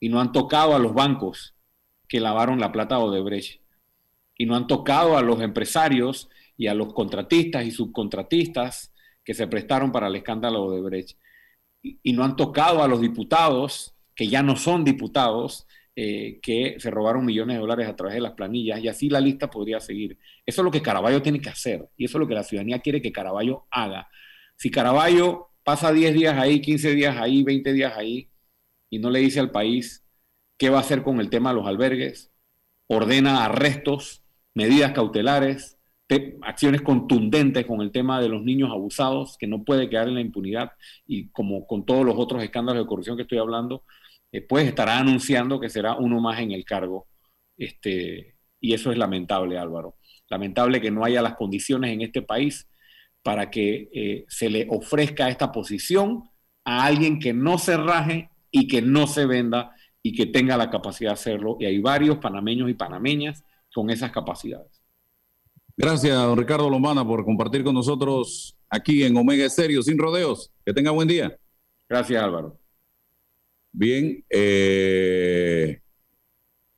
[0.00, 1.54] y no han tocado a los bancos
[2.08, 3.60] que lavaron la plata de Odebrecht
[4.36, 8.92] y no han tocado a los empresarios y a los contratistas y subcontratistas
[9.24, 11.18] que se prestaron para el escándalo de Brecht.
[11.82, 15.66] Y, no han tocado a los diputados, que ya no son diputados,
[16.02, 19.20] eh, que se robaron millones de dólares a través de las planillas, y así la
[19.20, 20.16] lista podría seguir.
[20.46, 22.78] Eso es lo que Caraballo tiene que hacer, y eso es lo que la ciudadanía
[22.78, 24.08] quiere que Caraballo haga.
[24.56, 28.30] Si Caraballo pasa 10 días ahí, 15 días ahí, 20 días ahí,
[28.88, 30.02] y no le dice al país
[30.56, 32.32] qué va a hacer con el tema de los albergues,
[32.86, 34.22] ordena arrestos,
[34.54, 35.76] medidas cautelares,
[36.40, 40.22] acciones contundentes con el tema de los niños abusados, que no puede quedar en la
[40.22, 40.72] impunidad,
[41.06, 43.84] y como con todos los otros escándalos de corrupción que estoy hablando,
[44.32, 47.08] eh, pues estará anunciando que será uno más en el cargo.
[47.56, 49.96] Este, y eso es lamentable, Álvaro.
[50.28, 52.68] Lamentable que no haya las condiciones en este país
[53.22, 56.24] para que eh, se le ofrezca esta posición
[56.64, 60.70] a alguien que no se raje y que no se venda y que tenga la
[60.70, 61.56] capacidad de hacerlo.
[61.60, 64.80] Y hay varios panameños y panameñas con esas capacidades.
[65.76, 70.50] Gracias, don Ricardo Lombana, por compartir con nosotros aquí en Omega Estéreo, sin rodeos.
[70.64, 71.36] Que tenga buen día.
[71.88, 72.59] Gracias, Álvaro.
[73.72, 75.80] Bien, eh,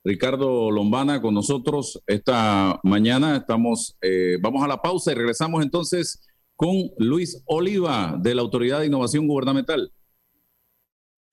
[0.03, 3.37] Ricardo Lombana con nosotros esta mañana.
[3.37, 6.21] Estamos, eh, vamos a la pausa y regresamos entonces
[6.55, 9.91] con Luis Oliva de la Autoridad de Innovación Gubernamental.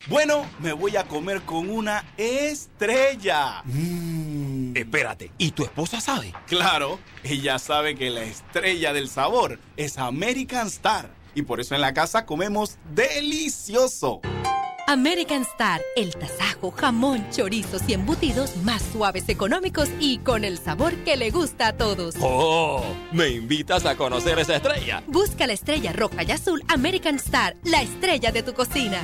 [0.09, 3.63] Bueno, me voy a comer con una estrella.
[3.65, 4.75] Mm.
[4.75, 6.33] Espérate, ¿y tu esposa sabe?
[6.47, 11.11] Claro, ella sabe que la estrella del sabor es American Star.
[11.35, 14.21] Y por eso en la casa comemos delicioso.
[14.91, 20.97] American Star, el tasajo, jamón, chorizos y embutidos más suaves, económicos y con el sabor
[21.05, 22.17] que le gusta a todos.
[22.19, 22.83] ¡Oh!
[23.13, 25.05] ¿Me invitas a conocer esa estrella?
[25.07, 29.01] Busca la estrella roja y azul American Star, la estrella de tu cocina.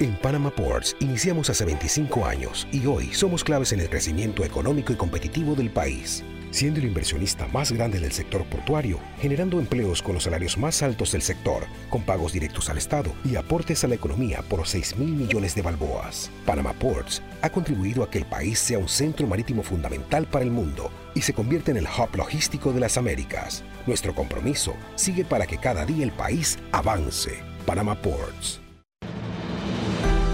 [0.00, 4.94] En Panama Ports iniciamos hace 25 años y hoy somos claves en el crecimiento económico
[4.94, 10.14] y competitivo del país, siendo el inversionista más grande del sector portuario, generando empleos con
[10.14, 13.96] los salarios más altos del sector, con pagos directos al Estado y aportes a la
[13.96, 16.30] economía por 6 mil millones de balboas.
[16.46, 20.52] Panama Ports ha contribuido a que el país sea un centro marítimo fundamental para el
[20.52, 23.64] mundo y se convierte en el hub logístico de las Américas.
[23.86, 27.40] Nuestro compromiso sigue para que cada día el país avance.
[27.66, 28.60] Panama Ports.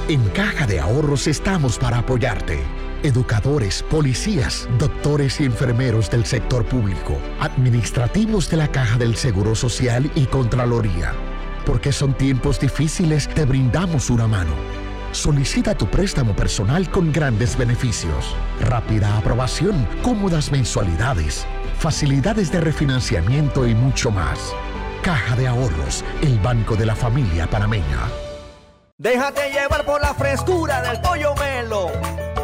[0.08, 2.58] En Caja de Ahorros estamos para apoyarte.
[3.04, 10.10] Educadores, policías, doctores y enfermeros del sector público, administrativos de la Caja del Seguro Social
[10.16, 11.12] y Contraloría.
[11.64, 14.50] Porque son tiempos difíciles, te brindamos una mano.
[15.12, 21.46] Solicita tu préstamo personal con grandes beneficios, rápida aprobación, cómodas mensualidades,
[21.78, 24.52] facilidades de refinanciamiento y mucho más.
[25.02, 28.08] Caja de Ahorros, el banco de la familia panameña.
[28.98, 31.92] Déjate llevar por la frescura del pollo melo.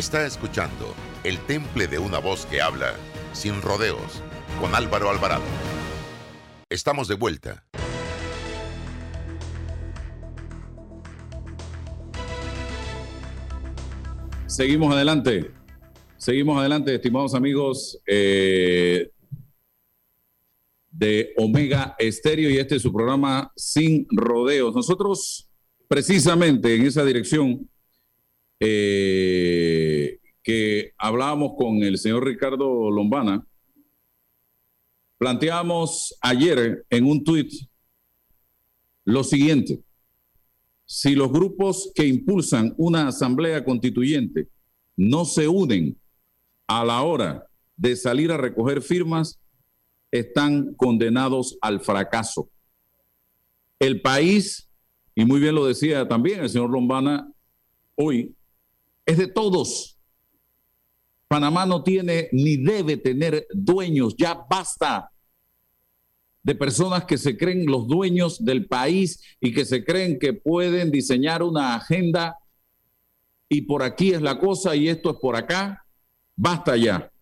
[0.00, 2.94] Está escuchando El Temple de una voz que habla
[3.34, 4.22] sin rodeos
[4.58, 5.42] con Álvaro Alvarado.
[6.70, 7.66] Estamos de vuelta.
[14.46, 15.50] Seguimos adelante.
[16.16, 19.10] Seguimos adelante, estimados amigos eh,
[20.90, 24.74] de Omega Estéreo y este es su programa Sin Rodeos.
[24.74, 25.50] Nosotros,
[25.88, 27.68] precisamente en esa dirección
[28.60, 33.44] eh, que hablábamos con el señor Ricardo Lombana,
[35.18, 37.52] planteamos ayer en un tuit
[39.04, 39.82] lo siguiente
[40.92, 44.48] si los grupos que impulsan una asamblea constituyente
[44.96, 45.96] no se unen
[46.66, 47.46] a la hora
[47.76, 49.40] de salir a recoger firmas,
[50.10, 52.50] están condenados al fracaso.
[53.78, 54.68] El país,
[55.14, 57.32] y muy bien lo decía también el señor Lombana
[57.94, 58.34] hoy,
[59.10, 59.98] es de todos.
[61.28, 65.10] Panamá no tiene ni debe tener dueños, ya basta
[66.42, 70.90] de personas que se creen los dueños del país y que se creen que pueden
[70.90, 72.38] diseñar una agenda
[73.48, 75.84] y por aquí es la cosa y esto es por acá,
[76.36, 77.12] basta ya.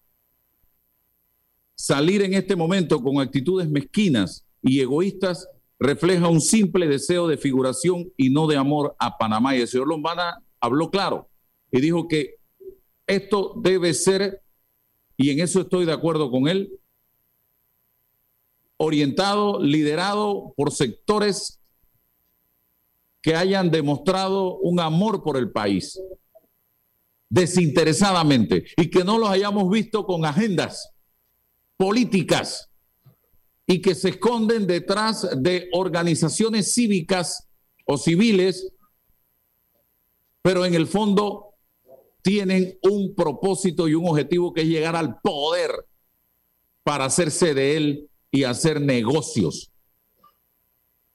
[1.74, 5.48] Salir en este momento con actitudes mezquinas y egoístas
[5.79, 9.57] refleja un simple deseo de figuración y no de amor a Panamá.
[9.57, 11.29] Y el señor Lombana habló claro
[11.70, 12.37] y dijo que
[13.07, 14.42] esto debe ser,
[15.16, 16.78] y en eso estoy de acuerdo con él,
[18.76, 21.61] orientado, liderado por sectores
[23.20, 26.00] que hayan demostrado un amor por el país,
[27.28, 30.94] desinteresadamente, y que no los hayamos visto con agendas
[31.76, 32.70] políticas
[33.66, 37.49] y que se esconden detrás de organizaciones cívicas
[37.84, 38.72] o civiles,
[40.40, 41.47] pero en el fondo
[42.29, 45.70] tienen un propósito y un objetivo que es llegar al poder
[46.83, 49.72] para hacerse de él y hacer negocios.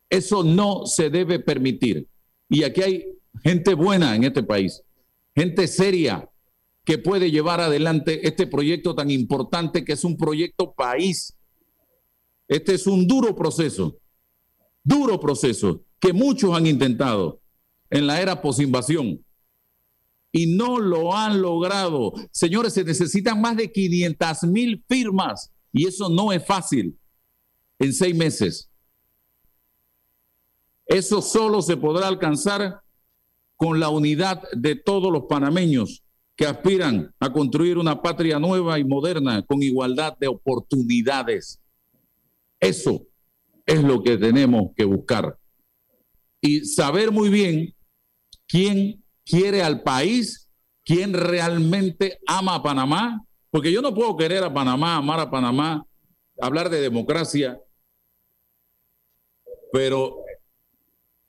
[0.09, 2.07] Eso no se debe permitir.
[2.49, 3.05] Y aquí hay
[3.43, 4.81] gente buena en este país,
[5.35, 6.27] gente seria
[6.83, 11.37] que puede llevar adelante este proyecto tan importante que es un proyecto país.
[12.47, 13.99] Este es un duro proceso,
[14.83, 17.39] duro proceso que muchos han intentado
[17.91, 19.23] en la era posinvasión.
[20.35, 22.11] Y no lo han logrado.
[22.31, 26.97] Señores, se necesitan más de 500 mil firmas y eso no es fácil
[27.79, 28.69] en seis meses.
[30.87, 32.81] Eso solo se podrá alcanzar
[33.55, 36.03] con la unidad de todos los panameños
[36.35, 41.61] que aspiran a construir una patria nueva y moderna con igualdad de oportunidades.
[42.59, 43.05] Eso
[43.67, 45.37] es lo que tenemos que buscar.
[46.41, 47.75] Y saber muy bien
[48.47, 50.49] quién quiere al país,
[50.83, 55.85] quién realmente ama a Panamá, porque yo no puedo querer a Panamá, amar a Panamá,
[56.39, 57.59] hablar de democracia,
[59.71, 60.23] pero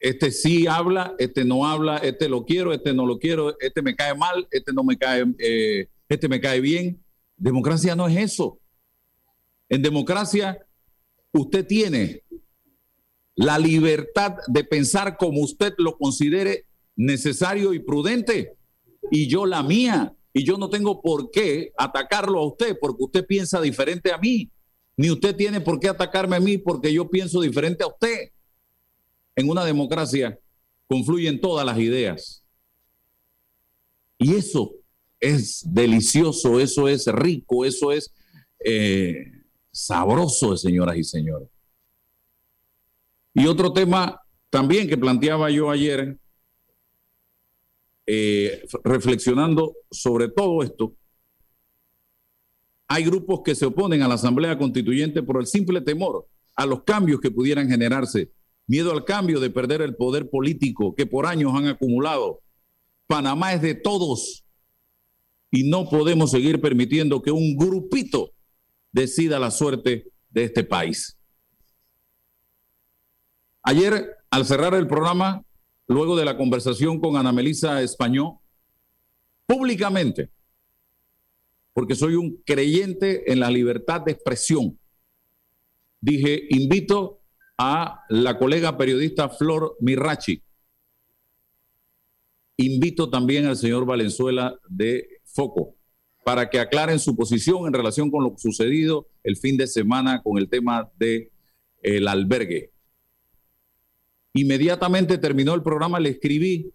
[0.01, 3.97] este sí habla, este no habla, este lo quiero, este no lo quiero, este me
[3.97, 7.03] cae mal, este no me cae, eh, este me cae bien.
[7.37, 8.61] Democracia no es eso.
[9.69, 10.59] En democracia
[11.33, 12.23] usted tiene
[13.35, 16.67] la libertad de pensar como usted lo considere
[16.97, 18.57] necesario y prudente,
[19.11, 23.27] y yo la mía, y yo no tengo por qué atacarlo a usted porque usted
[23.27, 24.51] piensa diferente a mí,
[24.97, 28.31] ni usted tiene por qué atacarme a mí porque yo pienso diferente a usted.
[29.37, 30.39] En una democracia
[30.87, 32.45] confluyen todas las ideas.
[34.19, 34.73] Y eso
[35.21, 38.13] es delicioso, eso es rico, eso es
[38.65, 39.33] eh,
[39.71, 41.49] sabroso, señoras y señores.
[43.35, 44.21] Y otro tema
[44.51, 46.19] también que planteaba yo ayer,
[48.07, 50.95] eh, reflexionando sobre todo esto,
[52.87, 56.85] hay grupos que se oponen a la Asamblea Constituyente por el simple temor a los
[56.85, 58.31] cambios que pudieran generarse,
[58.67, 62.41] miedo al cambio de perder el poder político que por años han acumulado.
[63.07, 64.45] Panamá es de todos
[65.51, 68.33] y no podemos seguir permitiendo que un grupito
[68.93, 71.17] decida la suerte de este país.
[73.63, 75.43] Ayer, al cerrar el programa,
[75.87, 78.39] luego de la conversación con Ana Melisa Español,
[79.47, 80.31] públicamente,
[81.73, 84.79] porque soy un creyente en la libertad de expresión,
[86.01, 87.21] dije, invito
[87.59, 90.43] a la colega periodista Flor Mirachi,
[92.57, 95.75] invito también al señor Valenzuela de Foco
[96.25, 100.39] para que aclaren su posición en relación con lo sucedido el fin de semana con
[100.39, 101.31] el tema del
[101.83, 102.74] el albergue.
[104.37, 106.73] Inmediatamente terminó el programa, le escribí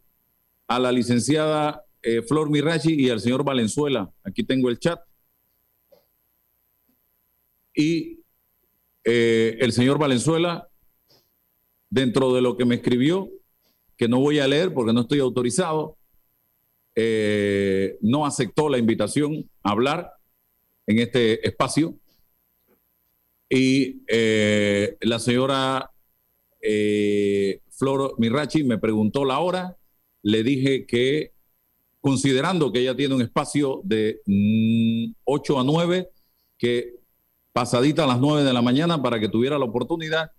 [0.67, 4.09] a la licenciada eh, Flor Mirachi y al señor Valenzuela.
[4.23, 5.01] Aquí tengo el chat.
[7.75, 8.21] Y
[9.03, 10.69] eh, el señor Valenzuela,
[11.89, 13.29] dentro de lo que me escribió,
[13.97, 15.97] que no voy a leer porque no estoy autorizado,
[16.95, 20.13] eh, no aceptó la invitación a hablar
[20.87, 21.93] en este espacio.
[23.49, 24.03] Y
[25.01, 25.91] la señora
[26.61, 29.77] eh, Flor Mirachi me preguntó la hora,
[30.21, 31.33] le dije que
[32.01, 34.21] considerando que ella tiene un espacio de
[35.23, 36.09] 8 mm, a 9,
[36.57, 36.99] que
[37.53, 40.31] pasadita a las 9 de la mañana para que tuviera la oportunidad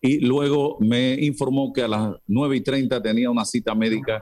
[0.00, 4.20] y luego me informó que a las 9 y 30 tenía una cita médica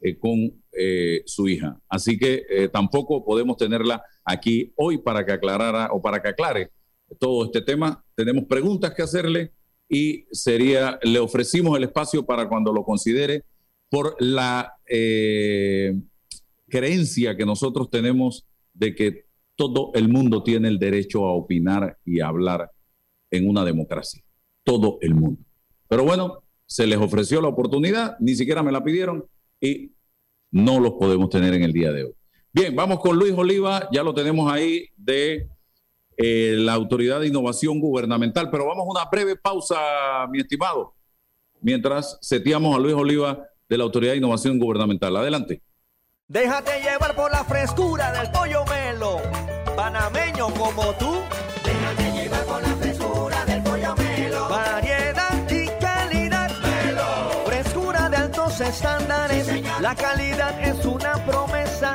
[0.00, 1.80] eh, con eh, su hija.
[1.88, 6.70] Así que eh, tampoco podemos tenerla aquí hoy para que aclarara o para que aclare
[7.18, 8.04] todo este tema.
[8.14, 9.52] Tenemos preguntas que hacerle
[9.88, 13.44] y sería, le ofrecimos el espacio para cuando lo considere
[13.88, 15.94] por la eh,
[16.68, 22.20] creencia que nosotros tenemos de que todo el mundo tiene el derecho a opinar y
[22.20, 22.70] hablar
[23.30, 24.22] en una democracia.
[24.64, 25.40] Todo el mundo.
[25.88, 29.24] Pero bueno, se les ofreció la oportunidad, ni siquiera me la pidieron
[29.60, 29.92] y
[30.50, 32.12] no los podemos tener en el día de hoy.
[32.52, 35.48] Bien, vamos con Luis Oliva, ya lo tenemos ahí de
[36.16, 38.50] eh, la Autoridad de Innovación Gubernamental.
[38.50, 39.76] Pero vamos a una breve pausa,
[40.30, 40.94] mi estimado,
[41.60, 45.16] mientras seteamos a Luis Oliva de la Autoridad de Innovación Gubernamental.
[45.16, 45.62] Adelante.
[46.28, 49.20] Déjate llevar por la frescura del pollo melo,
[49.76, 51.20] panameño como tú.
[51.64, 54.48] Déjate llevar por la frescura del pollo melo.
[54.48, 56.50] Variedad y calidad.
[56.62, 57.44] Melo.
[57.46, 59.62] Frescura de altos estándares.
[59.80, 61.94] la calidad es una promesa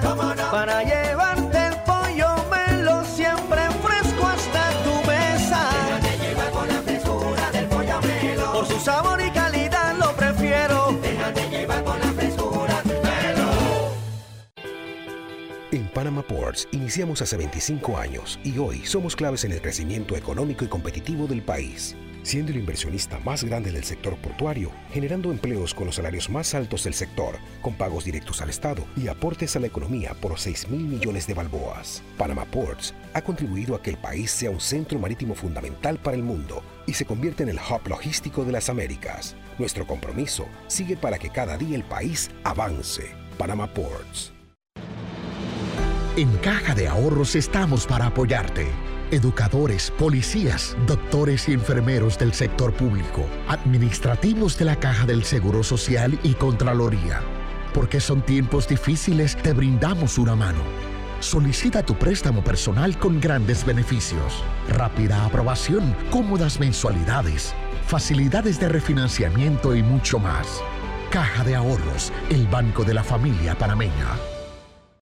[0.52, 1.41] para llevarte
[15.72, 20.66] En Panama Ports iniciamos hace 25 años y hoy somos claves en el crecimiento económico
[20.66, 25.86] y competitivo del país, siendo el inversionista más grande del sector portuario, generando empleos con
[25.86, 29.68] los salarios más altos del sector, con pagos directos al Estado y aportes a la
[29.68, 32.04] economía por 6 mil millones de balboas.
[32.18, 36.24] Panama Ports ha contribuido a que el país sea un centro marítimo fundamental para el
[36.24, 39.38] mundo y se convierta en el hub logístico de las Américas.
[39.58, 43.16] Nuestro compromiso sigue para que cada día el país avance.
[43.38, 44.34] Panama Ports.
[46.18, 48.68] En Caja de Ahorros estamos para apoyarte.
[49.12, 56.20] Educadores, policías, doctores y enfermeros del sector público, administrativos de la Caja del Seguro Social
[56.22, 57.22] y Contraloría.
[57.74, 60.60] Porque son tiempos difíciles, te brindamos una mano.
[61.22, 67.56] Solicita tu préstamo personal con grandes beneficios, rápida aprobación, cómodas mensualidades,
[67.88, 70.62] facilidades de refinanciamiento y mucho más.
[71.10, 74.31] Caja de Ahorros, el banco de la familia panameña.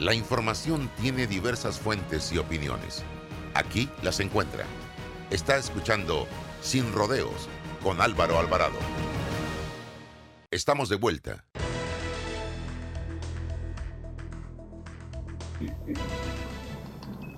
[0.00, 3.02] La información tiene diversas fuentes y opiniones.
[3.54, 4.64] Aquí las encuentra.
[5.28, 6.28] Está escuchando
[6.60, 7.48] Sin Rodeos
[7.82, 8.78] con Álvaro Alvarado.
[10.52, 11.44] Estamos de vuelta.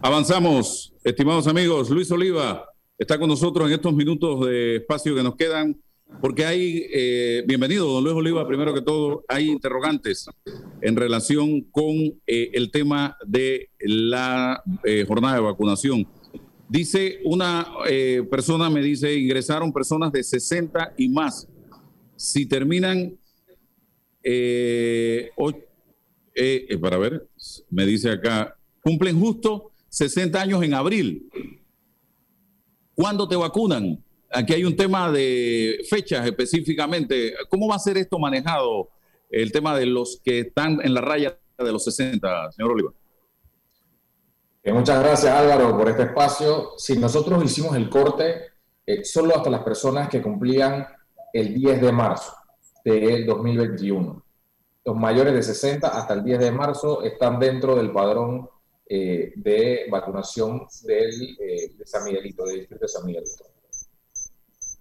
[0.03, 1.89] Avanzamos, estimados amigos.
[1.89, 2.67] Luis Oliva
[2.99, 5.81] está con nosotros en estos minutos de espacio que nos quedan,
[6.21, 10.29] porque hay, eh, bienvenido, don Luis Oliva, primero que todo, hay interrogantes
[10.83, 11.95] en relación con
[12.27, 16.07] eh, el tema de la eh, jornada de vacunación.
[16.69, 17.67] Dice una
[18.31, 21.49] persona, me dice, ingresaron personas de 60 y más.
[22.15, 23.19] Si terminan,
[26.81, 27.29] para ver,
[27.71, 31.29] me dice acá, cumplen justo 60 años en abril.
[32.95, 34.05] ¿Cuándo te vacunan?
[34.33, 37.35] Aquí hay un tema de fechas específicamente.
[37.49, 38.91] ¿Cómo va a ser esto manejado,
[39.29, 42.93] el tema de los que están en la raya de los 60, señor Oliva?
[44.63, 46.73] Eh, muchas gracias Álvaro por este espacio.
[46.77, 48.53] Si nosotros hicimos el corte
[48.87, 50.87] eh, solo hasta las personas que cumplían
[51.33, 52.33] el 10 de marzo
[52.85, 54.25] del 2021.
[54.85, 58.49] Los mayores de 60 hasta el 10 de marzo están dentro del padrón
[58.89, 63.45] eh, de vacunación del, de San Miguelito, del distrito de San Miguelito.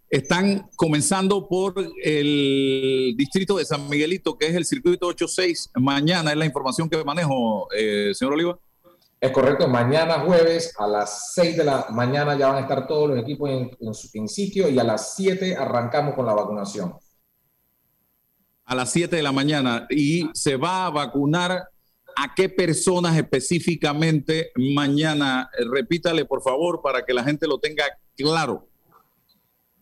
[0.10, 5.72] Están comenzando por el distrito de San Miguelito, que es el circuito 86.
[5.76, 8.60] Mañana es la información que manejo, eh, señor Oliva.
[9.22, 13.10] Es correcto, mañana jueves a las 6 de la mañana ya van a estar todos
[13.10, 13.70] los equipos en,
[14.14, 16.96] en sitio y a las 7 arrancamos con la vacunación.
[18.66, 21.68] A las 7 de la mañana y se va a vacunar
[22.22, 25.50] ¿A qué personas específicamente mañana?
[25.72, 27.86] Repítale, por favor, para que la gente lo tenga
[28.18, 28.69] claro.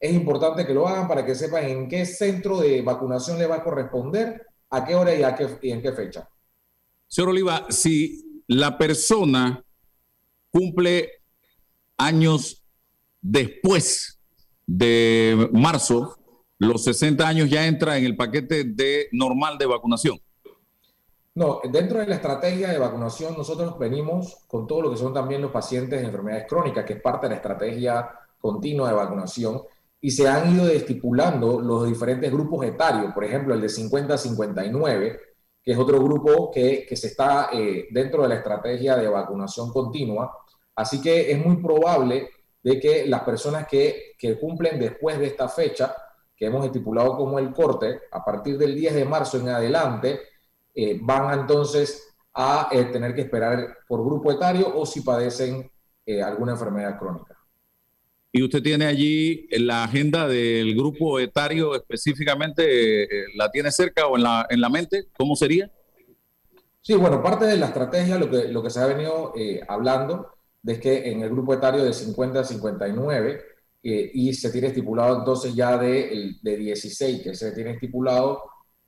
[0.00, 3.56] Es importante que lo hagan para que sepan en qué centro de vacunación le va
[3.56, 6.26] a corresponder, a qué hora y, a qué, y en qué fecha.
[7.06, 9.62] Señor Oliva, si la persona
[10.50, 11.10] cumple
[11.98, 12.64] años
[13.20, 14.18] después
[14.66, 16.16] de marzo,
[16.56, 20.18] los 60 años ya entra en el paquete de normal de vacunación.
[21.34, 25.40] No, dentro de la estrategia de vacunación nosotros venimos con todo lo que son también
[25.40, 29.62] los pacientes de enfermedades crónicas, que es parte de la estrategia continua de vacunación,
[30.00, 34.18] y se han ido estipulando los diferentes grupos etarios, por ejemplo, el de 50 a
[34.18, 35.20] 59,
[35.62, 39.72] que es otro grupo que, que se está eh, dentro de la estrategia de vacunación
[39.72, 40.42] continua,
[40.74, 42.30] Así que es muy probable
[42.62, 45.94] de que las personas que, cumplen después de esta fecha,
[46.36, 50.20] que hemos estipulado como el corte, a partir del 10 de marzo en adelante,
[50.74, 55.70] eh, van entonces a eh, tener que esperar por grupo etario o si padecen
[56.06, 57.36] eh, alguna enfermedad crónica.
[58.32, 63.06] ¿Y usted tiene allí la agenda del grupo etario específicamente,
[63.36, 65.08] la tiene cerca o en la, en la mente?
[65.18, 65.70] ¿Cómo sería?
[66.80, 69.34] Sí, bueno, parte de la estrategia, lo que, lo que se ha venido
[69.68, 73.42] hablando, de que en el grupo etario de 50 a 59
[73.82, 78.40] eh, y se tiene estipulado entonces ya de, de 16, que se tiene estipulado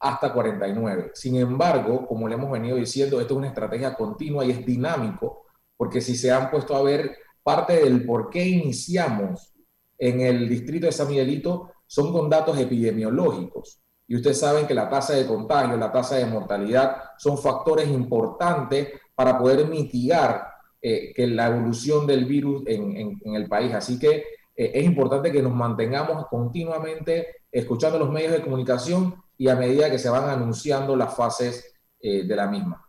[0.05, 1.13] hasta 49.
[1.15, 5.47] Sin embargo, como le hemos venido diciendo, esto es una estrategia continua y es dinámico,
[5.79, 9.55] porque si se han puesto a ver parte del por qué iniciamos
[9.97, 13.81] en el distrito de San Miguelito, son con datos epidemiológicos.
[14.07, 18.89] Y ustedes saben que la tasa de contagio, la tasa de mortalidad son factores importantes
[19.15, 20.49] para poder mitigar
[20.83, 23.73] eh, que la evolución del virus en, el país.
[23.73, 24.17] Así que
[24.55, 29.91] eh, es importante que nos mantengamos continuamente escuchando los medios de comunicación y a medida
[29.91, 32.87] que se van anunciando las fases eh, de la misma.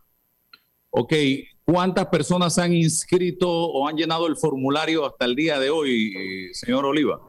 [0.90, 1.12] Ok,
[1.64, 6.86] ¿cuántas personas han inscrito o han llenado el formulario hasta el día de hoy, señor
[6.86, 7.20] Oliva?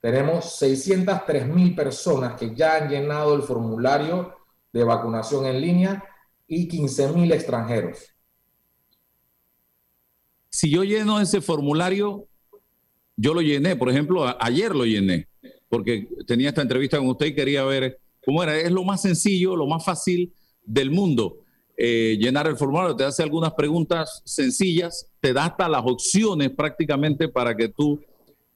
[0.00, 4.34] Tenemos 603 mil personas que ya han llenado el formulario
[4.72, 6.04] de vacunación en línea
[6.46, 8.14] y 15 mil extranjeros.
[10.48, 12.28] Si yo lleno ese formulario,
[13.16, 15.28] yo lo llené, por ejemplo, ayer lo llené,
[15.68, 18.58] porque tenía esta entrevista con usted y quería ver cómo era.
[18.58, 21.38] Es lo más sencillo, lo más fácil del mundo.
[21.78, 27.28] Eh, llenar el formulario, te hace algunas preguntas sencillas, te da hasta las opciones prácticamente
[27.28, 28.00] para que tú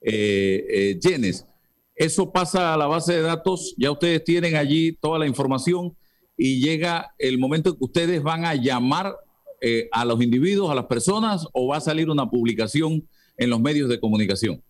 [0.02, 1.46] eh, eh, llenes.
[1.94, 5.94] Eso pasa a la base de datos, ya ustedes tienen allí toda la información
[6.36, 9.14] y llega el momento que ustedes van a llamar
[9.60, 13.06] eh, a los individuos, a las personas o va a salir una publicación
[13.36, 14.62] en los medios de comunicación.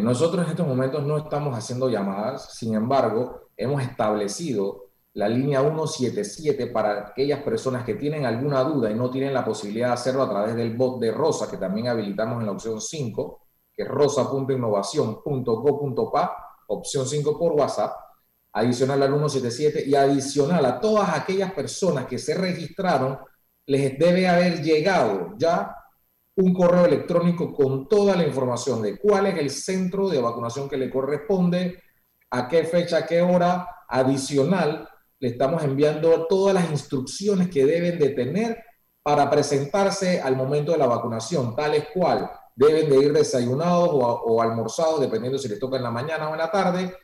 [0.00, 6.68] Nosotros en estos momentos no estamos haciendo llamadas, sin embargo, hemos establecido la línea 177
[6.68, 10.30] para aquellas personas que tienen alguna duda y no tienen la posibilidad de hacerlo a
[10.30, 13.42] través del bot de Rosa, que también habilitamos en la opción 5
[13.74, 16.36] que es rosa.innovación.go.pa,
[16.68, 17.94] opción 5 por WhatsApp,
[18.52, 23.18] adicional al 177 y adicional a todas aquellas personas que se registraron,
[23.66, 25.74] les debe haber llegado ya
[26.36, 30.76] un correo electrónico con toda la información de cuál es el centro de vacunación que
[30.76, 31.82] le corresponde,
[32.30, 37.98] a qué fecha, a qué hora, adicional, le estamos enviando todas las instrucciones que deben
[37.98, 38.64] de tener
[39.02, 45.00] para presentarse al momento de la vacunación, tales cual deben de ir desayunados o, almorzados,
[45.00, 46.94] dependiendo si les toca en la mañana o en la tarde,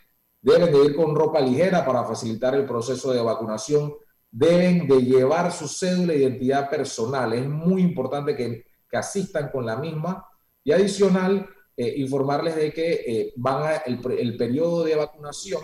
[0.40, 3.94] deben de ir con ropa ligera para facilitar el proceso de vacunación,
[4.30, 8.64] deben de llevar su cédula de identidad personal, es muy importante que,
[8.96, 10.26] asistan con la misma
[10.64, 15.62] y adicional, eh, informarles de que eh, van a, el, periodo de vacunación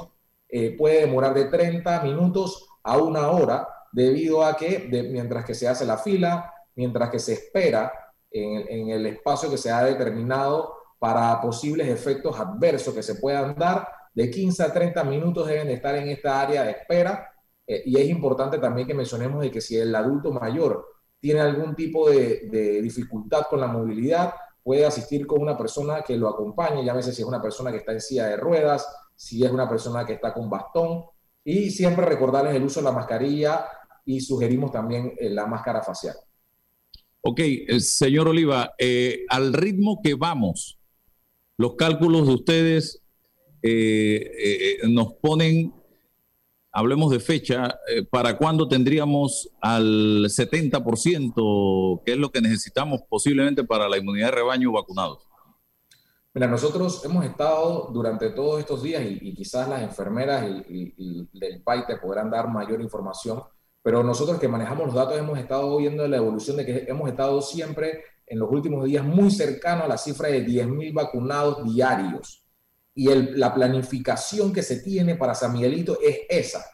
[0.49, 5.67] eh, puede demorar de 30 minutos a una hora debido a que mientras que se
[5.67, 7.93] hace la fila, mientras que se espera
[8.31, 13.89] en, el espacio que se ha determinado para posibles efectos adversos que se puedan dar.
[14.15, 17.31] De 15 a 30 minutos deben estar en esta área de espera.
[17.67, 20.94] Y es importante también que mencionemos de que si el adulto mayor
[21.25, 26.29] tiene algún tipo de, dificultad con la movilidad, puede asistir con una persona que lo
[26.29, 29.67] acompañe, llámese si es una persona que está en silla de ruedas, si es una
[29.67, 31.05] persona que está con bastón,
[31.43, 33.65] y siempre recordarles el uso de la mascarilla
[34.05, 36.15] y sugerimos también eh, la máscara facial.
[37.23, 40.79] Ok, eh, señor Oliva, eh, al ritmo que vamos,
[41.57, 43.01] los cálculos de ustedes
[44.87, 45.73] nos ponen,
[46.75, 47.79] hablemos de fecha,
[48.11, 54.33] ¿para cuándo tendríamos al 70%, que es lo que necesitamos posiblemente para la inmunidad de
[54.33, 55.27] rebaño vacunados?
[56.35, 61.87] Mira, nosotros hemos estado durante todos estos días y, quizás las enfermeras y, del PAI
[61.87, 63.41] te podrán dar mayor información
[63.85, 67.43] pero nosotros que manejamos los datos hemos estado viendo la evolución de que hemos estado
[67.43, 72.44] siempre en los últimos días muy cercano a la cifra de 10.000 vacunados diarios.
[72.95, 76.65] Y la planificación que se tiene para San Miguelito es esa,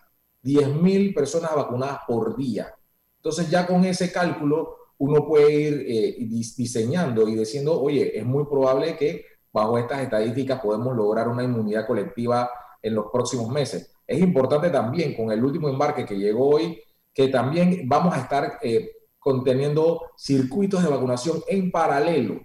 [0.42, 2.74] 10.000 personas vacunadas por día.
[3.16, 6.16] Entonces ya con ese cálculo uno puede ir eh,
[6.56, 11.86] diseñando y diciendo, oye, es muy probable que bajo estas estadísticas podemos lograr una inmunidad
[11.86, 12.50] colectiva
[12.82, 13.92] en los próximos meses.
[14.06, 16.82] Es importante también con el último embarque que llegó hoy,
[17.14, 22.40] que también vamos a estar eh, conteniendo circuitos de vacunación en paralelo,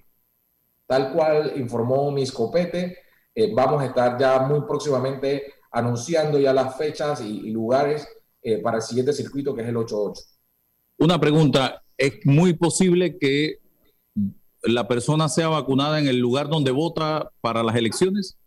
[0.85, 2.97] tal cual informó mi escopete.
[3.35, 8.07] Eh, vamos a estar ya muy próximamente anunciando ya las fechas y, lugares
[8.41, 10.13] eh, para el siguiente circuito que es el 8-8.
[10.99, 13.59] Una pregunta, ¿es muy posible que
[14.63, 18.37] la persona sea vacunada en el lugar donde vota para las elecciones?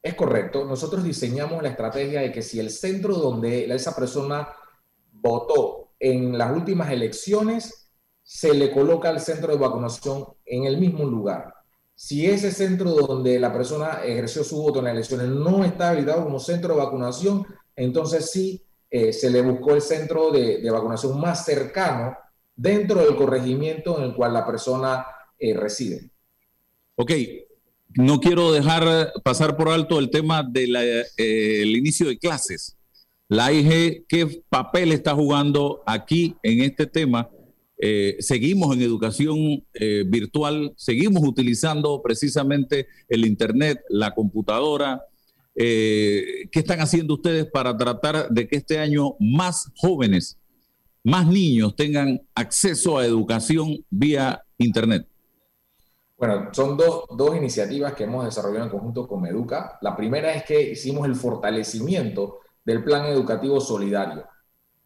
[0.00, 0.64] Es correcto.
[0.64, 4.48] Nosotros diseñamos la estrategia de que si el centro donde esa persona
[5.10, 7.90] votó en las últimas elecciones,
[8.22, 11.55] se le coloca el centro de vacunación en el mismo lugar.
[11.98, 16.24] Si ese centro donde la persona ejerció su voto en las elecciones no está habilitado
[16.24, 21.46] como centro de vacunación, entonces sí eh, se le buscó el centro de, vacunación más
[21.46, 22.14] cercano
[22.54, 25.06] dentro del corregimiento en el cual la persona
[25.38, 26.10] eh, reside.
[26.96, 27.12] Ok,
[27.94, 30.76] no quiero dejar pasar por alto el tema del
[31.16, 32.76] eh, inicio de clases.
[33.28, 37.30] La IG, ¿qué papel está jugando aquí en este tema?
[37.78, 45.02] Eh, seguimos en educación eh, virtual, seguimos utilizando precisamente el Internet, la computadora.
[45.54, 50.38] eh, ¿qué están haciendo ustedes para tratar de que este año más jóvenes,
[51.02, 55.06] más niños tengan acceso a educación vía Internet?
[56.18, 59.78] Bueno, son dos, dos iniciativas que hemos desarrollado en conjunto con Educa.
[59.82, 64.26] La primera es que hicimos el fortalecimiento del plan educativo solidario.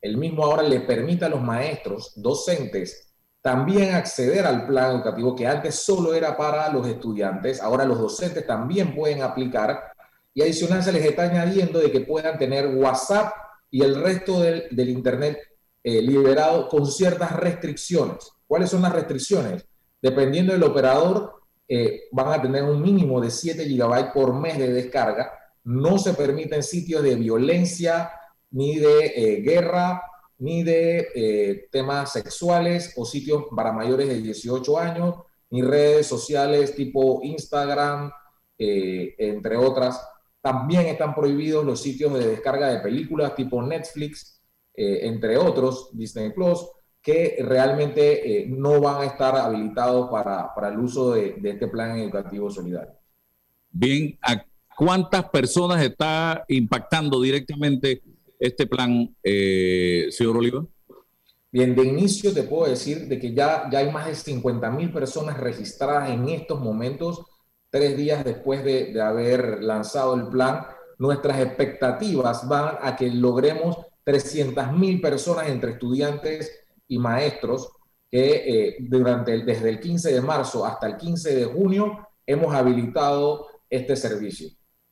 [0.00, 3.10] El mismo ahora le permite a los maestros, docentes,
[3.42, 7.60] también acceder al plan educativo que antes solo era para los estudiantes.
[7.60, 9.92] Ahora los docentes también pueden aplicar
[10.34, 13.32] y adicional se les está añadiendo de que puedan tener WhatsApp
[13.70, 15.38] y el resto del, Internet
[15.82, 18.30] eh, liberado con ciertas restricciones.
[18.46, 19.66] ¿Cuáles son las restricciones?
[20.02, 24.72] Dependiendo del operador, eh, van a tener un mínimo de 7 GB por mes de
[24.72, 25.32] descarga.
[25.64, 28.10] No se permiten sitios de violencia,
[28.50, 30.02] ni de eh, guerra,
[30.38, 35.16] ni de eh, temas sexuales o sitios para mayores de 18 años,
[35.50, 38.10] ni redes sociales tipo Instagram,
[38.58, 40.00] entre otras.
[40.42, 44.40] También están prohibidos los sitios de descarga de películas tipo Netflix,
[44.74, 46.66] entre otros, Disney Plus
[47.02, 51.66] que realmente eh, no van a estar habilitados para, para el uso de, de, este
[51.68, 52.92] plan educativo solidario.
[53.70, 54.44] Bien, ¿a
[54.76, 58.02] cuántas personas está impactando directamente
[58.40, 60.66] este plan, eh, señor Oliva?
[61.52, 64.92] Bien, de inicio te puedo decir de que ya, ya hay más de 50 mil
[64.92, 67.24] personas registradas en estos momentos,
[67.70, 70.66] tres días después de, de haber lanzado el plan.
[70.98, 76.50] Nuestras expectativas van a que logremos 300 mil personas entre estudiantes
[76.88, 77.70] y maestros
[78.10, 82.54] que eh, durante el, desde el 15 de marzo hasta el 15 de junio hemos
[82.54, 84.48] habilitado este servicio.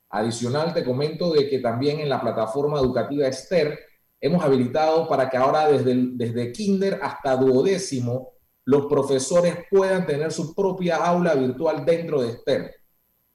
[0.09, 3.79] Adicional, te comento de que también en la plataforma educativa Esther
[4.19, 8.33] hemos habilitado para que ahora desde, desde kinder hasta duodécimo
[8.65, 12.75] los profesores puedan tener su propia aula virtual dentro de Esther.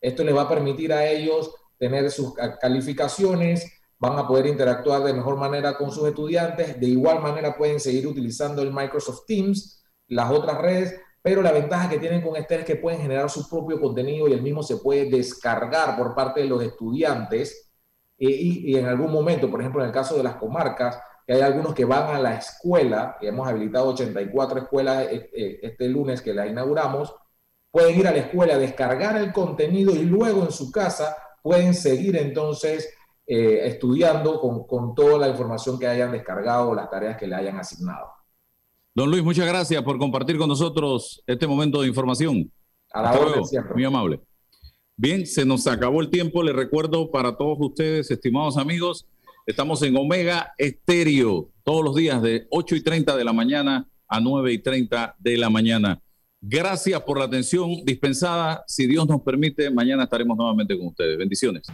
[0.01, 3.67] Esto les va a permitir a ellos tener sus calificaciones,
[3.99, 8.07] van a poder interactuar de mejor manera con sus estudiantes, de igual manera pueden seguir
[8.07, 12.65] utilizando el Microsoft Teams, las otras redes, pero la ventaja que tienen con este es
[12.67, 16.47] que pueden generar su propio contenido y el mismo se puede descargar por parte de
[16.47, 17.73] los estudiantes
[18.19, 21.41] eh, y, en algún momento, por ejemplo, en el caso de las comarcas, que hay
[21.41, 26.21] algunos que van a la escuela, que hemos habilitado 84 escuelas eh, eh, este lunes
[26.21, 27.17] que la inauguramos,
[27.71, 32.19] pueden ir a la escuela, descargar el contenido y luego en su casa pueden seguir
[32.19, 32.93] entonces
[33.27, 38.24] estudiando con, con, toda la información que hayan descargado, las tareas que le hayan asignado.
[38.97, 42.53] Don Luis, muchas gracias por compartir con nosotros este momento de información.
[42.93, 43.75] A la orden siempre.
[43.75, 44.21] Muy amable.
[44.97, 46.45] Bien, se nos acabó el tiempo.
[46.45, 49.09] Les recuerdo para todos ustedes, estimados amigos,
[49.47, 54.21] estamos en Omega Estéreo todos los días de 8 y 30 de la mañana a
[54.21, 56.01] 9 y 30 de la mañana.
[56.41, 58.63] Gracias por la atención dispensada.
[58.69, 61.19] Si Dios nos permite, mañana estaremos nuevamente con ustedes.
[61.19, 61.67] Bendiciones.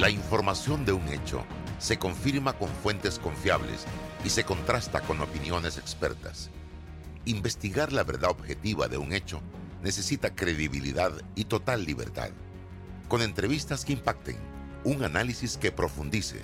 [0.00, 1.44] La información de un hecho
[1.78, 3.86] se confirma con fuentes confiables
[4.24, 6.50] y se contrasta con opiniones expertas.
[7.24, 9.40] Investigar la verdad objetiva de un hecho
[9.82, 12.30] necesita credibilidad y total libertad.
[13.08, 14.36] Con entrevistas que impacten,
[14.84, 16.40] un análisis que profundice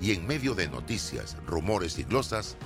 [0.00, 2.56] y en medio de noticias, rumores y glosas,